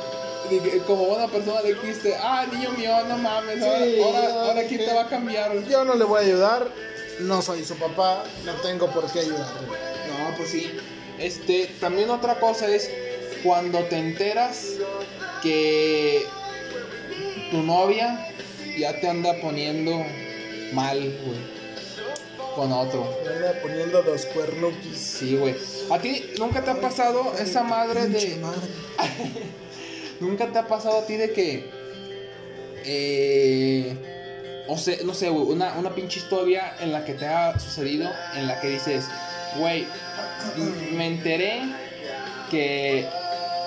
Como 0.86 1.06
buena 1.06 1.28
persona 1.28 1.62
le 1.62 1.74
dijiste, 1.74 2.14
ah, 2.20 2.46
niño 2.50 2.70
mío, 2.72 2.92
no 3.08 3.18
mames, 3.18 3.62
ahora, 3.62 3.84
Sí, 3.84 4.00
ahora, 4.00 4.28
yo 4.28 4.40
ahora 4.40 4.62
quién 4.64 4.84
te 4.84 4.94
va 4.94 5.02
a 5.02 5.08
cambiar. 5.08 5.64
Yo 5.68 5.84
no 5.84 5.94
le 5.94 6.04
voy 6.04 6.22
a 6.22 6.26
ayudar, 6.26 6.68
no 7.20 7.42
soy 7.42 7.64
su 7.64 7.76
papá, 7.76 8.24
no 8.44 8.52
tengo 8.54 8.88
por 8.88 9.10
qué 9.10 9.20
ayudarle. 9.20 9.66
No, 9.66 10.36
pues 10.36 10.50
sí. 10.50 10.70
Este, 11.18 11.66
también 11.80 12.10
otra 12.10 12.38
cosa 12.38 12.68
es 12.68 12.90
cuando 13.42 13.80
te 13.84 13.96
enteras 13.96 14.74
que 15.42 16.26
tu 17.50 17.62
novia 17.62 18.32
ya 18.78 19.00
te 19.00 19.08
anda 19.08 19.34
poniendo 19.40 20.04
mal, 20.72 20.98
güey. 20.98 21.56
Con 22.54 22.72
otro. 22.72 23.18
Me 23.24 23.34
anda 23.34 23.60
poniendo 23.62 24.02
los 24.02 24.26
cuernuquis. 24.26 24.98
Sí, 24.98 25.36
güey. 25.36 25.56
¿A 25.90 25.98
ti 25.98 26.32
nunca 26.38 26.62
te 26.62 26.70
ha 26.70 26.80
pasado 26.80 27.34
esa 27.38 27.62
madre 27.62 28.08
de... 28.08 28.36
madre. 28.36 28.60
¿Nunca 30.20 30.46
te 30.46 30.58
ha 30.58 30.66
pasado 30.66 30.98
a 30.98 31.06
ti 31.06 31.16
de 31.16 31.32
que... 31.32 31.70
Eh, 32.84 34.64
o 34.68 34.76
sea, 34.78 34.96
no 35.04 35.14
sé, 35.14 35.28
güey, 35.28 35.44
una, 35.46 35.74
una 35.74 35.94
pinche 35.94 36.18
historia 36.20 36.74
en 36.80 36.92
la 36.92 37.04
que 37.04 37.14
te 37.14 37.26
ha 37.26 37.58
sucedido, 37.58 38.10
en 38.34 38.46
la 38.46 38.60
que 38.60 38.68
dices, 38.70 39.04
güey, 39.58 39.86
me 40.92 41.06
enteré 41.06 41.62
que 42.50 43.06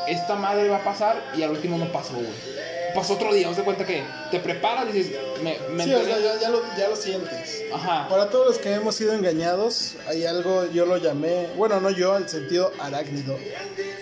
esta 0.08 0.36
madre 0.36 0.68
va 0.70 0.78
a 0.78 0.84
pasar 0.84 1.22
y 1.38 1.44
al 1.44 1.52
último 1.52 1.78
no 1.78 1.92
pasó, 1.92 2.14
güey. 2.14 2.60
Pasó 2.96 3.14
otro 3.14 3.34
día, 3.34 3.48
haz 3.50 3.56
de 3.58 3.64
cuenta 3.64 3.86
que 3.86 4.04
te 4.32 4.40
preparas 4.40 4.88
y 4.90 4.94
dices, 4.94 5.16
me, 5.44 5.58
me 5.72 5.84
Sí, 5.84 5.94
o 5.94 6.00
enteré. 6.00 6.22
sea, 6.22 6.34
ya, 6.36 6.42
ya 6.42 6.50
lo, 6.50 6.62
ya 6.78 6.90
lo 6.90 6.96
sientes. 6.96 7.62
Ajá. 7.72 8.08
Para 8.10 8.30
todos 8.30 8.48
los 8.48 8.58
que 8.58 8.74
hemos 8.74 8.96
sido 8.96 9.14
engañados, 9.14 9.94
hay 10.08 10.26
algo, 10.26 10.66
yo 10.72 10.86
lo 10.86 10.98
llamé, 10.98 11.48
bueno, 11.56 11.80
no 11.80 11.92
yo, 11.92 12.18
el 12.18 12.28
sentido 12.28 12.72
arácnido, 12.80 13.38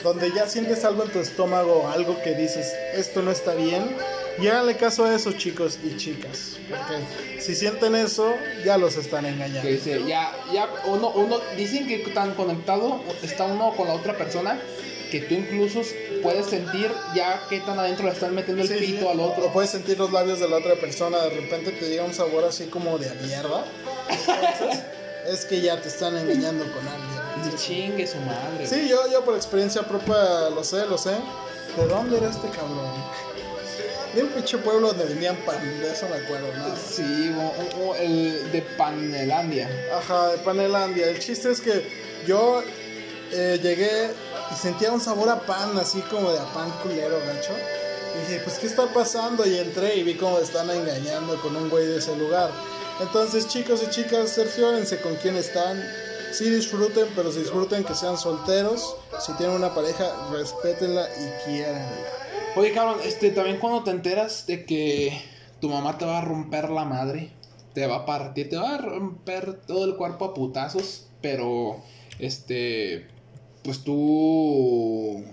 donde 0.07 0.31
ya 0.31 0.47
sientes 0.47 0.83
algo 0.85 1.03
en 1.03 1.11
tu 1.11 1.19
estómago, 1.19 1.87
algo 1.89 2.21
que 2.21 2.33
dices, 2.35 2.73
esto 2.93 3.21
no 3.21 3.31
está 3.31 3.53
bien, 3.53 3.95
Y 4.39 4.47
háganle 4.49 4.77
caso 4.77 5.03
a 5.05 5.15
esos 5.15 5.35
chicos 5.37 5.79
y 5.83 5.97
chicas. 5.97 6.57
Porque 6.69 7.41
si 7.41 7.55
sienten 7.55 7.95
eso, 7.95 8.35
ya 8.63 8.77
los 8.77 8.95
están 8.95 9.25
engañando. 9.25 9.63
Que 9.63 9.71
dice, 9.73 10.03
ya, 10.07 10.31
ya, 10.53 10.69
uno, 10.85 11.09
uno, 11.09 11.39
dicen 11.57 11.87
que 11.87 11.97
tan 12.13 12.35
conectado 12.35 13.01
está 13.23 13.45
uno 13.45 13.73
con 13.75 13.87
la 13.87 13.95
otra 13.95 14.15
persona 14.15 14.59
que 15.09 15.21
tú 15.21 15.33
incluso 15.33 15.81
puedes 16.21 16.45
sentir 16.47 16.91
ya 17.15 17.41
qué 17.49 17.61
tan 17.61 17.79
adentro 17.79 18.05
le 18.05 18.11
están 18.11 18.35
metiendo 18.35 18.61
el 18.61 18.67
Sí, 18.69 18.75
sí. 18.77 18.85
pito 18.93 19.09
al 19.09 19.19
O 19.21 19.31
otro. 19.31 19.51
puedes 19.53 19.71
sentir 19.71 19.97
los 19.97 20.11
labios 20.11 20.39
de 20.39 20.47
la 20.49 20.57
otra 20.57 20.75
persona, 20.75 21.17
de 21.23 21.29
repente 21.31 21.71
te 21.71 21.87
llega 21.89 22.03
un 22.03 22.13
sabor 22.13 22.43
así 22.43 22.65
como 22.65 22.97
de 22.99 23.09
mierda. 23.25 23.65
Entonces, 24.09 24.83
es 25.29 25.45
que 25.45 25.61
ya 25.61 25.81
te 25.81 25.87
están 25.87 26.15
engañando 26.15 26.63
con 26.73 26.87
alguien. 26.87 27.16
Chingue 27.57 28.05
su 28.07 28.17
madre. 28.19 28.65
Sí, 28.67 28.87
yo, 28.89 29.07
yo 29.11 29.23
por 29.23 29.35
experiencia 29.35 29.81
propia 29.83 30.49
lo 30.49 30.63
sé, 30.63 30.85
lo 30.85 30.97
sé. 30.97 31.11
¿De 31.77 31.87
dónde 31.87 32.17
era 32.17 32.29
este 32.29 32.47
cabrón? 32.49 32.91
De 34.15 34.23
un 34.23 34.29
pinche 34.29 34.57
pueblo 34.57 34.87
donde 34.87 35.05
vendían 35.05 35.35
pan, 35.45 35.59
de 35.79 35.91
eso 35.91 36.07
me 36.09 36.15
acuerdo, 36.15 36.47
nada. 36.57 36.75
Sí, 36.75 37.31
o- 37.37 37.89
o- 37.89 37.95
el 37.95 38.51
de 38.51 38.61
Panelandia. 38.77 39.69
Ajá, 39.95 40.29
de 40.29 40.37
Panelandia. 40.39 41.07
El 41.09 41.19
chiste 41.19 41.51
es 41.51 41.61
que 41.61 41.85
yo 42.25 42.63
eh, 43.31 43.59
llegué 43.61 44.09
y 44.51 44.55
sentía 44.55 44.91
un 44.91 45.01
sabor 45.01 45.29
a 45.29 45.39
pan, 45.41 45.77
así 45.77 45.99
como 46.01 46.31
de 46.31 46.39
a 46.39 46.45
pan 46.53 46.71
culero, 46.81 47.19
gacho. 47.27 47.51
Y 48.15 48.19
dije, 48.31 48.41
pues, 48.43 48.57
¿qué 48.57 48.65
está 48.67 48.85
pasando? 48.87 49.45
Y 49.45 49.57
entré 49.59 49.95
y 49.97 50.03
vi 50.03 50.15
cómo 50.15 50.39
están 50.39 50.69
engañando 50.71 51.39
con 51.41 51.55
un 51.55 51.69
güey 51.69 51.85
de 51.85 51.97
ese 51.97 52.15
lugar. 52.15 52.49
Entonces, 53.01 53.47
chicos 53.47 53.83
y 53.83 53.89
chicas, 53.91 54.33
cerciórense 54.33 54.99
con 55.01 55.15
quién 55.17 55.35
están. 55.35 55.77
Sí 56.31 56.49
disfruten, 56.49 57.07
pero 57.15 57.31
si 57.31 57.39
disfruten 57.39 57.83
que 57.83 57.95
sean 57.95 58.17
solteros. 58.17 58.95
Si 59.19 59.33
tienen 59.33 59.55
una 59.55 59.73
pareja, 59.73 60.29
respétenla 60.31 61.07
y 61.07 61.45
quiéranla. 61.45 62.05
Oye, 62.55 62.71
cabrón, 62.71 62.99
este, 63.03 63.31
también 63.31 63.59
cuando 63.59 63.83
te 63.83 63.91
enteras 63.91 64.45
de 64.47 64.65
que 64.65 65.21
tu 65.61 65.69
mamá 65.69 65.97
te 65.97 66.05
va 66.05 66.19
a 66.19 66.25
romper 66.25 66.69
la 66.69 66.85
madre, 66.85 67.31
te 67.73 67.85
va 67.85 67.97
a 67.97 68.05
partir, 68.05 68.49
te 68.49 68.57
va 68.57 68.75
a 68.75 68.77
romper 68.77 69.61
todo 69.61 69.85
el 69.85 69.95
cuerpo 69.95 70.25
a 70.25 70.33
putazos, 70.33 71.07
pero, 71.21 71.83
este, 72.19 73.07
pues 73.63 73.83
tú, 73.83 75.23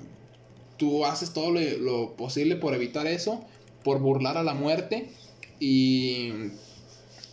tú 0.77 1.05
haces 1.07 1.33
todo 1.33 1.51
lo, 1.51 1.61
lo 1.61 2.17
posible 2.17 2.57
por 2.57 2.75
evitar 2.75 3.07
eso, 3.07 3.45
por 3.83 4.01
burlar 4.01 4.37
a 4.37 4.43
la 4.43 4.55
muerte 4.55 5.11
y, 5.61 6.33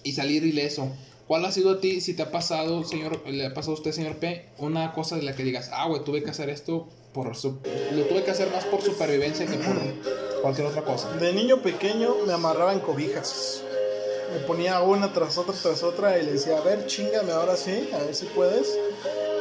y 0.03 0.11
salir 0.13 0.45
ileso. 0.45 0.89
¿Cuál 1.31 1.45
ha 1.45 1.51
sido 1.53 1.71
a 1.71 1.79
ti, 1.79 2.01
si 2.01 2.13
te 2.13 2.23
ha 2.23 2.29
pasado, 2.29 2.83
señor, 2.83 3.25
le 3.25 3.45
ha 3.45 3.53
pasado 3.53 3.71
a 3.71 3.75
usted, 3.75 3.93
señor 3.93 4.17
P, 4.17 4.49
una 4.57 4.91
cosa 4.91 5.15
de 5.15 5.21
la 5.21 5.33
que 5.33 5.43
digas, 5.43 5.69
ah, 5.71 5.87
güey, 5.87 6.03
tuve 6.03 6.21
que 6.23 6.29
hacer 6.29 6.49
esto 6.49 6.89
por 7.13 7.37
su- 7.37 7.57
lo 7.93 8.03
tuve 8.03 8.25
que 8.25 8.31
hacer 8.31 8.51
más 8.51 8.65
por 8.65 8.81
supervivencia 8.81 9.45
que 9.45 9.53
por 9.53 9.77
cualquier 10.41 10.67
otra 10.67 10.81
cosa? 10.81 11.09
De 11.13 11.31
niño 11.31 11.61
pequeño 11.61 12.15
me 12.27 12.33
amarraba 12.33 12.73
en 12.73 12.81
cobijas. 12.81 13.61
Me 14.33 14.39
ponía 14.45 14.81
una 14.81 15.13
tras 15.13 15.37
otra 15.37 15.53
tras 15.55 15.83
otra 15.83 16.19
y 16.19 16.25
le 16.25 16.33
decía, 16.33 16.57
a 16.57 16.61
ver, 16.63 16.85
chingame 16.87 17.31
ahora 17.31 17.55
sí, 17.55 17.89
a 17.93 17.99
ver 18.03 18.13
si 18.13 18.25
puedes. 18.25 18.67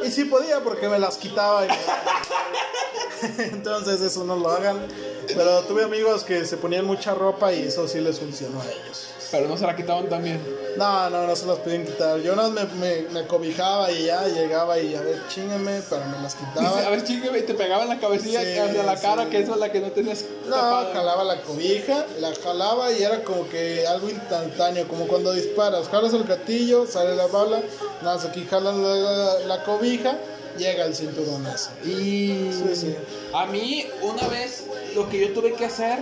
Y 0.07 0.11
sí 0.11 0.23
podía 0.23 0.61
porque 0.63 0.87
me 0.87 0.97
las 0.97 1.17
quitaba. 1.17 1.65
y 1.65 1.67
me- 1.67 3.43
Entonces 3.47 3.99
eso 3.99 4.23
no 4.23 4.37
lo 4.37 4.49
hagan. 4.49 4.87
Pero 5.27 5.63
tuve 5.63 5.83
amigos 5.83 6.23
que 6.23 6.45
se 6.45 6.55
ponían 6.55 6.85
mucha 6.85 7.13
ropa 7.15 7.51
y 7.51 7.63
eso 7.63 7.85
sí 7.89 7.99
les 7.99 8.17
funcionó 8.17 8.61
a 8.61 8.65
ellos. 8.65 9.09
Pero 9.29 9.49
no 9.49 9.57
se 9.57 9.65
la 9.67 9.75
quitaban 9.75 10.07
también. 10.07 10.39
No, 10.77 11.09
no, 11.09 11.27
no 11.27 11.35
se 11.35 11.45
las 11.45 11.57
podían 11.59 11.85
quitar. 11.85 12.19
Yo 12.21 12.35
no 12.35 12.49
me, 12.49 12.63
me, 12.65 13.01
me 13.11 13.27
cobijaba 13.27 13.91
y 13.91 14.05
ya 14.05 14.25
llegaba 14.27 14.79
y 14.79 14.95
a 14.95 15.01
ver, 15.01 15.21
chingame, 15.27 15.81
pero 15.89 16.05
me 16.05 16.19
las 16.21 16.35
quitaba. 16.35 16.79
a 16.79 16.89
ver, 16.89 17.03
chingue, 17.03 17.37
y 17.37 17.41
te 17.43 17.53
pegaba 17.53 17.83
en 17.83 17.89
la 17.89 17.99
cabecilla 17.99 18.41
Sí, 18.41 18.57
hacia 18.57 18.83
la 18.83 18.95
cara, 18.95 19.23
sí. 19.25 19.29
que 19.29 19.39
eso 19.39 19.53
es 19.53 19.59
la 19.59 19.71
que 19.71 19.79
no 19.81 19.91
tenías 19.91 20.23
No, 20.45 20.55
tapada. 20.55 20.93
jalaba 20.93 21.23
la 21.23 21.41
cobija, 21.41 22.05
la 22.19 22.33
jalaba 22.35 22.91
y 22.91 23.03
era 23.03 23.23
como 23.23 23.47
que 23.49 23.85
algo 23.87 24.09
instantáneo, 24.09 24.87
como 24.87 25.07
cuando 25.07 25.33
disparas, 25.33 25.87
jalas 25.89 26.13
el 26.13 26.23
gatillo, 26.23 26.87
sale 26.87 27.15
la 27.15 27.27
bala, 27.27 27.61
nada 28.01 28.27
aquí 28.27 28.45
jalas 28.49 28.75
la, 28.75 28.95
la- 28.95 29.39
la 29.39 29.63
cobija, 29.63 30.17
llega 30.57 30.85
el 30.85 30.95
cinturón 30.95 31.45
ese. 31.47 31.69
Y 31.87 32.51
Sí, 32.51 32.75
sí. 32.75 32.95
a 33.33 33.45
mí 33.45 33.85
una 34.01 34.27
vez 34.27 34.63
lo 34.95 35.09
que 35.09 35.19
yo 35.19 35.33
tuve 35.33 35.53
que 35.53 35.65
hacer 35.65 35.99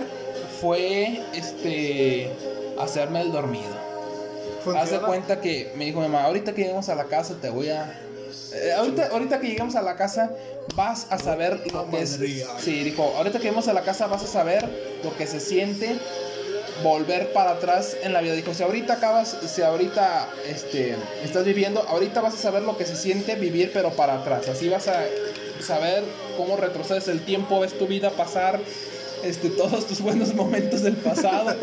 fue 0.60 1.22
este 1.34 2.30
hacerme 2.78 3.22
el 3.22 3.32
dormido. 3.32 3.89
Haz 4.76 4.90
de 4.90 5.00
cuenta 5.00 5.40
que 5.40 5.72
me 5.76 5.86
dijo 5.86 6.00
mi 6.00 6.08
mamá, 6.08 6.24
ahorita 6.24 6.52
que 6.52 6.62
lleguemos 6.62 6.88
a 6.88 6.94
la 6.94 7.04
casa 7.04 7.36
te 7.40 7.50
voy 7.50 7.70
a 7.70 8.00
eh, 8.52 8.72
ahorita, 8.72 9.08
ahorita 9.12 9.40
que 9.40 9.48
lleguemos 9.48 9.76
a 9.76 9.82
la 9.82 9.96
casa 9.96 10.30
vas 10.76 11.06
a 11.10 11.18
saber 11.18 11.60
lo 11.72 11.88
que 11.90 12.02
es. 12.02 12.18
Sí, 12.58 12.82
dijo, 12.82 13.14
ahorita 13.16 13.38
que 13.38 13.44
lleguemos 13.44 13.68
a 13.68 13.72
la 13.72 13.82
casa 13.82 14.06
vas 14.06 14.22
a 14.22 14.26
saber 14.26 14.68
lo 15.04 15.16
que 15.16 15.26
se 15.26 15.40
siente 15.40 15.96
volver 16.82 17.32
para 17.32 17.52
atrás 17.52 17.96
en 18.02 18.12
la 18.12 18.20
vida. 18.20 18.34
Dijo, 18.34 18.54
si 18.54 18.62
ahorita 18.62 18.94
acabas, 18.94 19.36
si 19.46 19.62
ahorita 19.62 20.28
este, 20.48 20.96
estás 21.22 21.44
viviendo, 21.44 21.82
ahorita 21.88 22.20
vas 22.20 22.34
a 22.34 22.38
saber 22.38 22.62
lo 22.62 22.76
que 22.76 22.86
se 22.86 22.96
siente 22.96 23.34
vivir 23.34 23.70
pero 23.72 23.90
para 23.90 24.14
atrás. 24.14 24.48
Así 24.48 24.68
vas 24.68 24.88
a 24.88 25.04
saber 25.60 26.02
cómo 26.36 26.56
retrocedes 26.56 27.08
el 27.08 27.24
tiempo, 27.24 27.60
ves 27.60 27.78
tu 27.78 27.86
vida 27.86 28.10
pasar, 28.10 28.60
este, 29.22 29.50
todos 29.50 29.86
tus 29.86 30.00
buenos 30.00 30.34
momentos 30.34 30.82
del 30.82 30.96
pasado. 30.96 31.54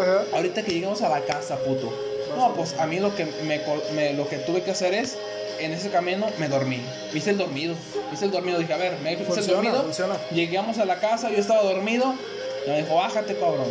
Ajá. 0.00 0.24
Ahorita 0.34 0.62
que 0.62 0.72
llegamos 0.72 1.02
a 1.02 1.08
la 1.08 1.20
casa, 1.20 1.56
puto. 1.58 1.92
No, 2.36 2.52
pues 2.54 2.74
a 2.78 2.86
mí 2.86 3.00
lo 3.00 3.14
que 3.16 3.24
me, 3.44 3.60
me- 3.94 4.12
lo 4.14 4.28
que 4.28 4.36
tuve 4.38 4.62
que 4.62 4.70
hacer 4.70 4.94
es 4.94 5.16
en 5.58 5.72
ese 5.72 5.90
camino 5.90 6.26
me 6.38 6.48
dormí. 6.48 6.80
Me 7.12 7.18
hice 7.18 7.30
el 7.30 7.38
dormido. 7.38 7.74
Me 8.08 8.14
hice 8.14 8.26
el 8.26 8.30
dormido. 8.30 8.58
Dije, 8.58 8.72
a 8.72 8.76
ver, 8.76 8.98
me 9.02 9.12
hice 9.14 9.22
el 9.22 9.46
dormido. 9.46 9.82
funciona. 9.82 10.16
Llegamos 10.30 10.78
a 10.78 10.84
la 10.84 11.00
casa, 11.00 11.30
yo 11.30 11.38
estaba 11.38 11.62
dormido. 11.62 12.14
Y 12.66 12.70
me 12.70 12.82
dijo, 12.82 12.94
bájate, 12.96 13.34
cabrón. 13.36 13.66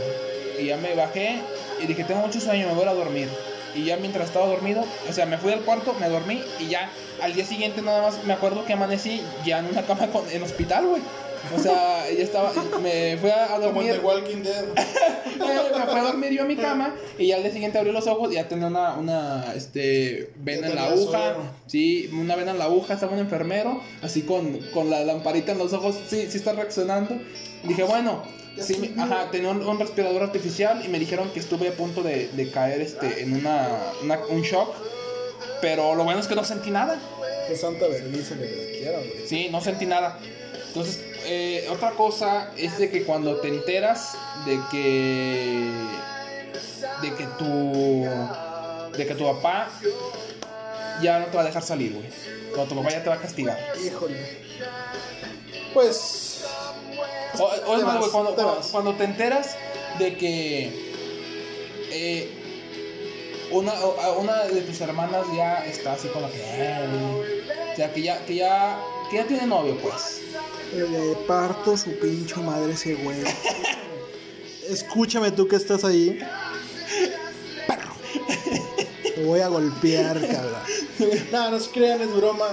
Y 0.60 0.66
ya 0.66 0.78
me 0.78 0.96
bajé 0.96 1.40
y 1.82 1.86
dije, 1.86 2.04
tengo 2.04 2.22
mucho 2.22 2.40
sueño, 2.42 2.68
me 2.68 2.74
voy 2.74 2.86
a 2.88 2.94
dormir. 2.94 3.30
Y 3.76 3.86
ya 3.86 3.96
mientras 3.98 4.26
estaba 4.28 4.48
dormido, 4.48 4.84
o 5.08 5.14
sea, 5.14 5.28
me 5.28 5.38
fui 5.38 5.54
al 5.54 5.60
cuarto, 5.60 5.94
me 6.00 6.10
dormí 6.10 6.44
y 6.60 6.68
ya 6.68 6.90
al 7.22 7.34
día 7.36 7.46
siguiente 7.46 7.82
nada 7.84 8.02
más 8.02 8.24
me 8.24 8.34
acuerdo 8.34 8.66
que 8.66 8.74
amanecí 8.74 9.22
ya 9.46 9.60
en 9.60 9.66
una 9.68 9.84
cama 9.86 10.08
con, 10.08 10.24
en 10.32 10.42
hospital, 10.42 10.88
güey. 10.88 11.02
O 11.56 11.60
sea, 11.60 12.10
ya 12.12 12.24
estaba, 12.24 12.52
me 12.82 13.18
fui 13.18 13.30
a, 13.30 13.46
a 13.46 13.60
Como 13.60 13.66
en 13.68 13.74
dormir. 13.74 13.94
The 13.94 14.00
Walking 14.00 14.44
Dead. 14.44 14.64
Eh, 14.66 15.36
me 15.78 15.86
fui 15.86 16.00
a 16.00 16.04
dormir 16.04 16.32
yo 16.32 16.44
a 16.44 16.46
mi 16.46 16.56
cama 16.56 16.96
y 17.18 17.28
ya 17.28 17.36
al 17.38 17.44
día 17.44 17.52
siguiente 17.52 17.78
abrí 17.78 17.92
los 17.92 18.08
ojos 18.08 18.32
y 18.32 18.36
ya 18.36 18.48
tenía 18.48 18.68
una, 18.68 18.94
una 18.96 19.54
este, 19.56 20.32
vena 20.38 20.68
en 20.68 20.76
la 20.76 20.86
aguja. 20.88 21.36
Sí, 21.68 22.10
una 22.14 22.36
vena 22.36 22.52
en 22.52 22.58
la 22.60 22.66
aguja, 22.66 22.94
estaba 22.96 23.14
un 23.14 23.20
enfermero, 23.20 23.82
así 24.02 24.24
con, 24.24 24.58
con 24.74 24.90
la 24.90 25.04
lamparita 25.04 25.52
en 25.52 25.58
los 25.60 25.74
ojos, 25.74 25.96
sí, 26.10 26.28
sí 26.30 26.38
está 26.38 26.54
reaccionando. 26.54 27.18
Dije, 27.64 27.84
bueno, 27.84 28.24
sí, 28.60 28.78
me- 28.96 29.02
ajá, 29.02 29.30
tenía 29.32 29.50
un, 29.50 29.66
un 29.66 29.80
respirador 29.80 30.24
artificial 30.24 30.84
y 30.86 30.88
me 30.90 31.00
dijeron 31.00 31.30
que 31.32 31.40
estuve 31.40 31.70
a 31.70 31.74
punto 31.74 32.04
de, 32.04 32.28
de 32.30 32.50
caer 32.52 32.82
este, 32.82 33.22
en 33.24 33.34
una, 33.34 33.68
una- 34.04 34.20
un 34.30 34.42
shock. 34.42 34.74
Pero 35.62 35.96
lo 35.96 36.04
bueno 36.04 36.20
es 36.20 36.28
que 36.28 36.36
no 36.36 36.44
sentí 36.44 36.70
nada. 36.70 37.00
Qué 37.48 37.56
santa 37.56 37.88
vergüenza 37.88 38.36
que 38.36 38.46
te 38.46 38.78
quiera, 38.80 38.98
güey. 39.00 39.28
Sí, 39.28 39.48
no 39.52 39.62
sentí 39.62 39.86
nada. 39.86 40.20
Entonces, 40.68 41.00
eh, 41.28 41.68
otra 41.70 41.92
cosa 41.92 42.52
es 42.58 42.78
de 42.78 42.90
que 42.90 43.04
cuando 43.04 43.36
te 43.38 43.50
enteras 43.50 44.18
de 44.46 44.60
que. 44.72 45.70
de 47.02 47.14
que 47.16 47.26
tu. 47.38 48.98
de 48.98 49.06
que 49.06 49.14
tu 49.16 49.26
papá 49.26 49.70
ya 51.02 51.20
no 51.20 51.26
te 51.28 51.38
va 51.38 51.44
a 51.44 51.46
dejar 51.46 51.62
salir, 51.64 51.94
güey. 51.94 52.06
Cuando 52.54 52.74
tu 52.74 52.82
papá 52.82 52.92
ya 52.92 53.04
te 53.04 53.10
va 53.10 53.16
a 53.16 53.20
castigar. 53.20 53.60
Híjole. 53.86 54.38
Pues. 55.74 56.46
O, 57.38 57.44
o 57.44 57.78
es 57.78 57.84
más, 57.84 58.00
güey, 58.00 58.12
cuando, 58.12 58.62
cuando, 58.72 58.94
te 58.94 59.04
enteras 59.04 59.56
de 60.00 60.18
que. 60.18 60.72
eh, 61.92 62.32
una, 63.52 63.74
una 64.18 64.44
de 64.46 64.62
tus 64.62 64.82
hermanas 64.82 65.26
ya 65.36 65.66
está 65.66 65.94
así 65.94 66.08
como 66.08 66.30
que. 66.32 66.40
eh, 66.42 66.88
o 67.74 67.76
sea, 67.76 67.94
que 67.94 68.02
ya, 68.02 68.26
que 68.26 68.36
ya. 68.36 68.80
que 69.12 69.18
ya 69.18 69.28
tiene 69.28 69.46
novio, 69.46 69.78
pues. 69.78 70.22
Le 70.74 71.16
parto 71.28 71.78
su 71.78 71.92
pinche 72.00 72.36
madre 72.38 72.74
ese 72.74 72.96
güey. 72.96 73.18
Escúchame 74.70 75.32
tú 75.32 75.48
que 75.48 75.56
estás 75.56 75.84
ahí. 75.84 76.20
Perro. 77.68 77.94
Te 79.16 79.24
voy 79.24 79.40
a 79.40 79.48
golpear, 79.48 80.20
cabrón. 80.20 80.62
No, 81.32 81.52
no 81.52 81.60
se 81.60 81.70
crean, 81.72 82.02
es 82.02 82.14
broma. 82.14 82.46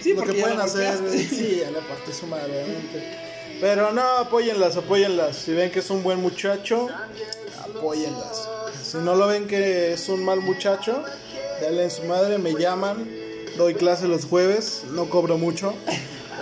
Sí, 0.00 0.10
lo 0.10 0.16
porque 0.16 0.36
que 0.36 0.40
pueden 0.40 0.56
lo 0.56 0.64
hacer, 0.64 0.98
sí, 1.28 1.58
ya 1.60 1.70
le 1.70 1.80
parte 1.80 2.12
su 2.12 2.26
madre, 2.26 2.64
obviamente. 2.64 3.18
Pero 3.60 3.92
no, 3.92 4.02
apóyenlas, 4.18 4.76
apóyenlas. 4.76 5.36
Si 5.36 5.52
ven 5.52 5.70
que 5.70 5.80
es 5.80 5.90
un 5.90 6.02
buen 6.02 6.20
muchacho, 6.20 6.88
apóyenlas. 7.62 8.48
Si 8.82 8.96
no 8.96 9.14
lo 9.14 9.26
ven 9.26 9.46
que 9.46 9.92
es 9.92 10.08
un 10.08 10.24
mal 10.24 10.40
muchacho, 10.40 11.04
denle 11.60 11.84
en 11.84 11.90
su 11.90 12.04
madre, 12.04 12.38
me 12.38 12.54
llaman. 12.54 13.08
Doy 13.58 13.74
clase 13.74 14.08
los 14.08 14.24
jueves, 14.24 14.84
no 14.92 15.10
cobro 15.10 15.36
mucho. 15.36 15.74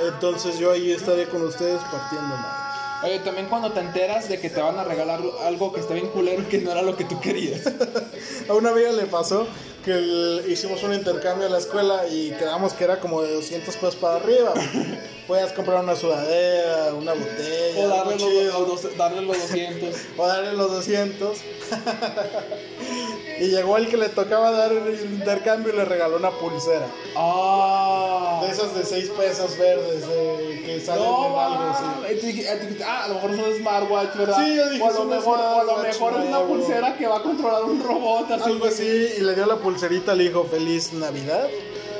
Entonces 0.09 0.59
yo 0.59 0.73
ahí 0.73 0.93
estaré 0.93 1.29
con 1.29 1.43
ustedes 1.43 1.81
partiendo 1.91 2.37
madre. 2.37 2.69
Oye, 3.05 3.21
también 3.21 3.47
cuando 3.47 3.71
te 3.71 3.81
enteras 3.81 4.29
de 4.29 4.41
que 4.41 4.51
te 4.51 4.61
van 4.61 4.77
a 4.77 4.83
regalar 4.83 5.21
algo 5.45 5.73
que 5.73 5.81
está 5.81 5.95
bien 5.95 6.09
culero 6.09 6.43
y 6.43 6.47
que 6.47 6.59
no 6.59 6.73
era 6.73 6.83
lo 6.83 6.97
que 6.97 7.05
tú 7.05 7.21
querías. 7.21 7.63
A 8.49 8.55
una 8.55 8.71
amiga 8.71 8.91
le 8.91 9.07
pasó 9.07 9.47
que 9.85 9.93
el- 9.93 10.45
hicimos 10.49 10.83
un 10.83 10.95
intercambio 10.95 11.47
en 11.47 11.53
la 11.53 11.59
escuela 11.59 12.07
y 12.11 12.31
quedamos 12.33 12.73
que 12.73 12.85
era 12.85 12.99
como 13.01 13.23
de 13.23 13.33
200 13.35 13.75
pesos 13.77 13.97
para 13.97 14.17
arriba. 14.17 14.53
Puedes 15.27 15.53
comprar 15.53 15.83
una 15.85 15.95
sudadera, 15.95 16.95
una 16.95 17.13
botella, 17.13 17.85
O 17.85 17.89
darle 17.89 18.17
los, 18.17 18.69
los 18.83 18.97
darle 18.97 19.21
los 19.23 19.39
200. 19.39 19.95
o 20.17 20.27
darle 20.27 20.53
los 20.55 20.71
200. 20.73 21.39
y 23.41 23.45
llegó 23.49 23.77
el 23.77 23.89
que 23.89 23.97
le 23.99 24.09
tocaba 24.09 24.51
dar 24.51 24.73
el 24.73 24.99
intercambio 25.05 25.73
y 25.73 25.77
le 25.77 25.85
regaló 25.85 26.17
una 26.17 26.31
pulsera. 26.31 26.87
Ah. 27.15 28.41
De 28.43 28.51
esas 28.51 28.75
de 28.75 28.85
6 28.85 29.11
pesos 29.11 29.57
verdes 29.59 30.07
de- 30.09 30.63
que 30.65 30.81
salen 30.81 31.05
No, 31.05 31.27
en 31.27 31.39
algo 31.39 32.21
tú 32.21 32.27
dijiste, 32.27 32.85
ah, 32.85 33.05
a 33.05 33.09
lo 33.09 33.15
mejor 33.15 33.31
es 33.33 33.39
un 33.39 33.55
smartwatch, 33.59 34.17
¿verdad? 34.17 34.37
Sí, 34.45 34.57
yo 34.57 34.71
dije, 34.71 34.83
o 34.83 34.87
a 34.87 34.91
es 34.91 34.95
lo 34.97 35.05
mejor, 35.05 35.41
a 35.41 35.63
lo 35.65 35.77
mejor 35.79 36.13
es 36.21 36.29
una 36.29 36.41
pulsera 36.41 36.97
que 36.97 37.07
va 37.07 37.17
a 37.19 37.23
controlar 37.23 37.65
un 37.65 37.83
robot 37.83 38.31
así. 38.31 38.51
Algo 38.51 38.65
así, 38.67 39.09
y 39.19 39.21
le 39.21 39.35
dio 39.35 39.47
la 39.47 39.57
pulserita, 39.69 40.15
le 40.15 40.25
dijo 40.25 40.45
feliz 40.45 40.95
Navidad 40.95 41.47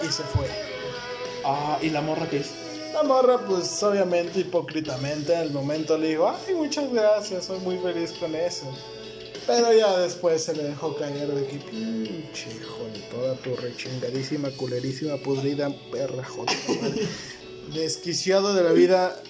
y 0.03 0.11
se 0.11 0.23
fue. 0.23 0.47
Ah, 1.45 1.79
y 1.83 1.91
la 1.91 2.01
morra 2.01 2.27
que 2.27 2.39
es. 2.39 2.51
La 2.95 3.03
morra, 3.03 3.45
pues 3.47 3.83
obviamente, 3.83 4.41
hipócritamente, 4.41 5.35
en 5.35 5.41
el 5.41 5.51
momento 5.51 5.99
le 5.99 6.09
dijo, 6.09 6.31
ay, 6.31 6.55
muchas 6.55 6.91
gracias, 6.91 7.45
soy 7.45 7.61
muy 7.61 7.77
feliz 7.77 8.13
con 8.13 8.35
eso. 8.35 8.65
Pero 9.47 9.71
ya 9.75 9.99
después 9.99 10.45
se 10.45 10.57
le 10.57 10.65
dejó 10.65 10.97
caer 10.97 11.29
de 11.29 11.47
que 11.47 11.59
pinche 11.59 12.49
hijo 12.51 12.85
de 12.95 13.01
toda 13.11 13.35
tu 13.35 13.55
rechingadísima, 13.55 14.49
culerísima, 14.53 15.19
pudrida, 15.19 15.71
perra, 15.93 16.27
madre. 16.39 17.07
Desquiciado 17.75 18.55
de 18.55 18.63
la 18.63 18.73
vida, 18.73 19.23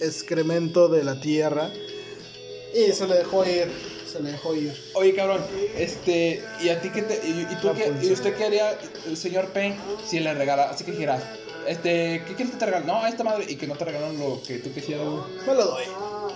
excremento 0.00 0.88
de 0.88 1.04
la 1.04 1.20
tierra. 1.20 1.70
Y 2.74 2.90
se 2.92 3.06
le 3.06 3.16
dejó 3.16 3.44
ir, 3.44 3.68
se 4.12 4.20
le 4.20 4.32
dejó 4.32 4.54
ir. 4.54 4.72
Oye, 4.94 5.14
cabrón, 5.14 5.44
este, 5.76 6.42
¿y 6.60 6.68
a 6.68 6.80
ti 6.80 6.90
qué 6.90 7.02
te, 7.02 7.14
y, 7.26 7.46
y 7.50 7.56
tú 7.60 7.68
La 7.68 7.74
qué, 7.74 7.92
y 8.02 8.12
usted 8.12 8.36
qué 8.36 8.44
haría, 8.44 8.78
el 9.06 9.16
señor 9.16 9.46
P, 9.48 9.74
si 10.06 10.20
le 10.20 10.34
regala, 10.34 10.64
así 10.70 10.84
que 10.84 10.92
dijera, 10.92 11.18
este, 11.66 12.22
¿qué 12.26 12.34
quieres 12.34 12.52
que 12.52 12.58
te 12.58 12.66
regalen? 12.66 12.86
No, 12.86 13.02
a 13.02 13.08
esta 13.08 13.24
madre, 13.24 13.46
y 13.48 13.56
que 13.56 13.66
no 13.66 13.74
te 13.76 13.84
regalan 13.84 14.18
lo 14.18 14.40
que 14.46 14.58
tú 14.58 14.72
quisieras. 14.72 15.06
Me 15.46 15.54
lo 15.54 15.64
doy, 15.64 15.84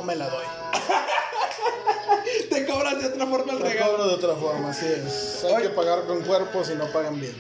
o 0.01 0.03
me 0.05 0.17
la 0.17 0.29
doy. 0.29 0.45
Te 2.51 2.67
cobras 2.67 3.01
de 3.01 3.09
otra 3.09 3.27
forma 3.27 3.53
el 3.53 3.59
Lo 3.59 3.65
regalo. 3.65 3.93
cobro 3.93 4.09
de 4.09 4.15
otra 4.15 4.35
forma, 4.35 4.71
así 4.71 4.87
es. 4.87 5.45
Hay 5.45 5.55
Oye. 5.55 5.62
que 5.65 5.69
pagar 5.71 6.07
con 6.07 6.23
cuerpos 6.23 6.71
y 6.73 6.77
no 6.77 6.91
pagan 6.93 7.21
bien. 7.21 7.35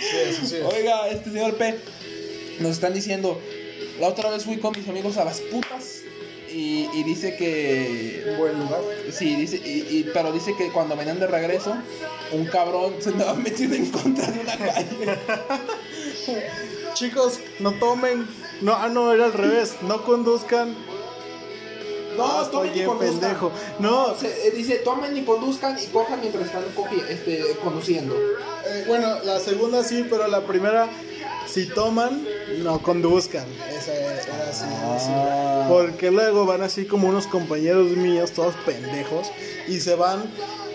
Sí 0.00 0.16
es, 0.16 0.52
es. 0.52 0.64
Oiga, 0.64 1.08
este 1.08 1.30
señor 1.30 1.56
P, 1.56 1.78
nos 2.60 2.72
están 2.72 2.94
diciendo, 2.94 3.40
la 4.00 4.08
otra 4.08 4.30
vez 4.30 4.44
fui 4.44 4.58
con 4.58 4.72
mis 4.76 4.88
amigos 4.88 5.16
a 5.16 5.24
las 5.24 5.40
putas, 5.40 6.02
y, 6.54 6.88
y 6.92 7.02
dice 7.02 7.36
que 7.36 8.34
buen 8.38 8.58
lugar. 8.60 8.80
Sí, 9.12 9.34
dice, 9.36 9.56
y, 9.56 9.98
y- 9.98 10.10
pero 10.14 10.32
dice 10.32 10.54
que 10.56 10.70
cuando 10.70 10.96
venían 10.96 11.18
de 11.18 11.26
regreso, 11.26 11.74
un 12.32 12.46
cabrón 12.46 12.94
se 13.00 13.10
andaba 13.10 13.34
metido 13.48 13.74
en 13.74 13.90
contra 13.90 14.30
de 14.30 14.40
una 14.40 14.56
calle. 14.56 15.18
Chicos, 16.94 17.40
no 17.58 17.72
tomen. 17.78 18.26
No, 18.60 18.74
ah, 18.74 18.88
no, 18.88 19.12
era 19.12 19.24
al 19.26 19.32
revés. 19.32 19.74
No 19.82 20.04
conduzcan. 20.04 20.74
No, 22.16 22.42
estoy 22.42 22.68
tomen 22.68 22.82
y 22.82 22.86
conduzcan. 22.86 23.20
pendejo. 23.20 23.52
No, 23.80 24.14
Se- 24.16 24.46
eh, 24.48 24.52
dice, 24.52 24.76
tomen 24.76 25.16
y 25.16 25.22
conduzcan 25.24 25.76
y 25.82 25.86
cojan 25.86 26.20
mientras 26.20 26.46
están 26.46 26.62
cogi- 26.76 27.04
este, 27.08 27.56
conduciendo. 27.62 28.14
eh, 28.66 28.84
bueno, 28.86 29.18
la 29.24 29.40
segunda 29.40 29.82
sí, 29.82 30.06
pero 30.08 30.28
la 30.28 30.42
primera, 30.42 30.88
si 31.54 31.66
toman, 31.66 32.26
no 32.58 32.82
conduzcan. 32.82 33.46
Esa 33.70 33.94
era 33.94 34.10
así. 34.50 34.64
así. 34.96 35.10
Ah. 35.14 35.66
Porque 35.68 36.10
luego 36.10 36.46
van 36.46 36.62
así 36.62 36.84
como 36.84 37.08
unos 37.08 37.28
compañeros 37.28 37.90
míos, 37.90 38.32
todos 38.32 38.54
pendejos, 38.66 39.30
y 39.68 39.78
se 39.78 39.94
van. 39.94 40.24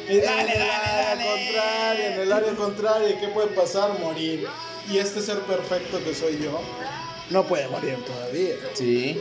en 0.07 0.21
Dale, 0.21 0.21
el 0.21 0.25
dale, 0.25 0.51
área 0.53 1.15
dale. 1.15 1.23
contraria, 1.25 2.13
en 2.15 2.19
el 2.21 2.31
área 2.31 2.53
contraria, 2.55 3.19
¿qué 3.19 3.27
puede 3.27 3.47
pasar? 3.49 3.99
Morir. 3.99 4.47
Y 4.89 4.97
este 4.97 5.21
ser 5.21 5.39
perfecto 5.41 6.01
que 6.03 6.15
soy 6.15 6.39
yo, 6.41 6.59
no 7.29 7.43
puede 7.43 7.67
morir 7.67 7.97
todavía. 8.05 8.55
Sí. 8.73 9.19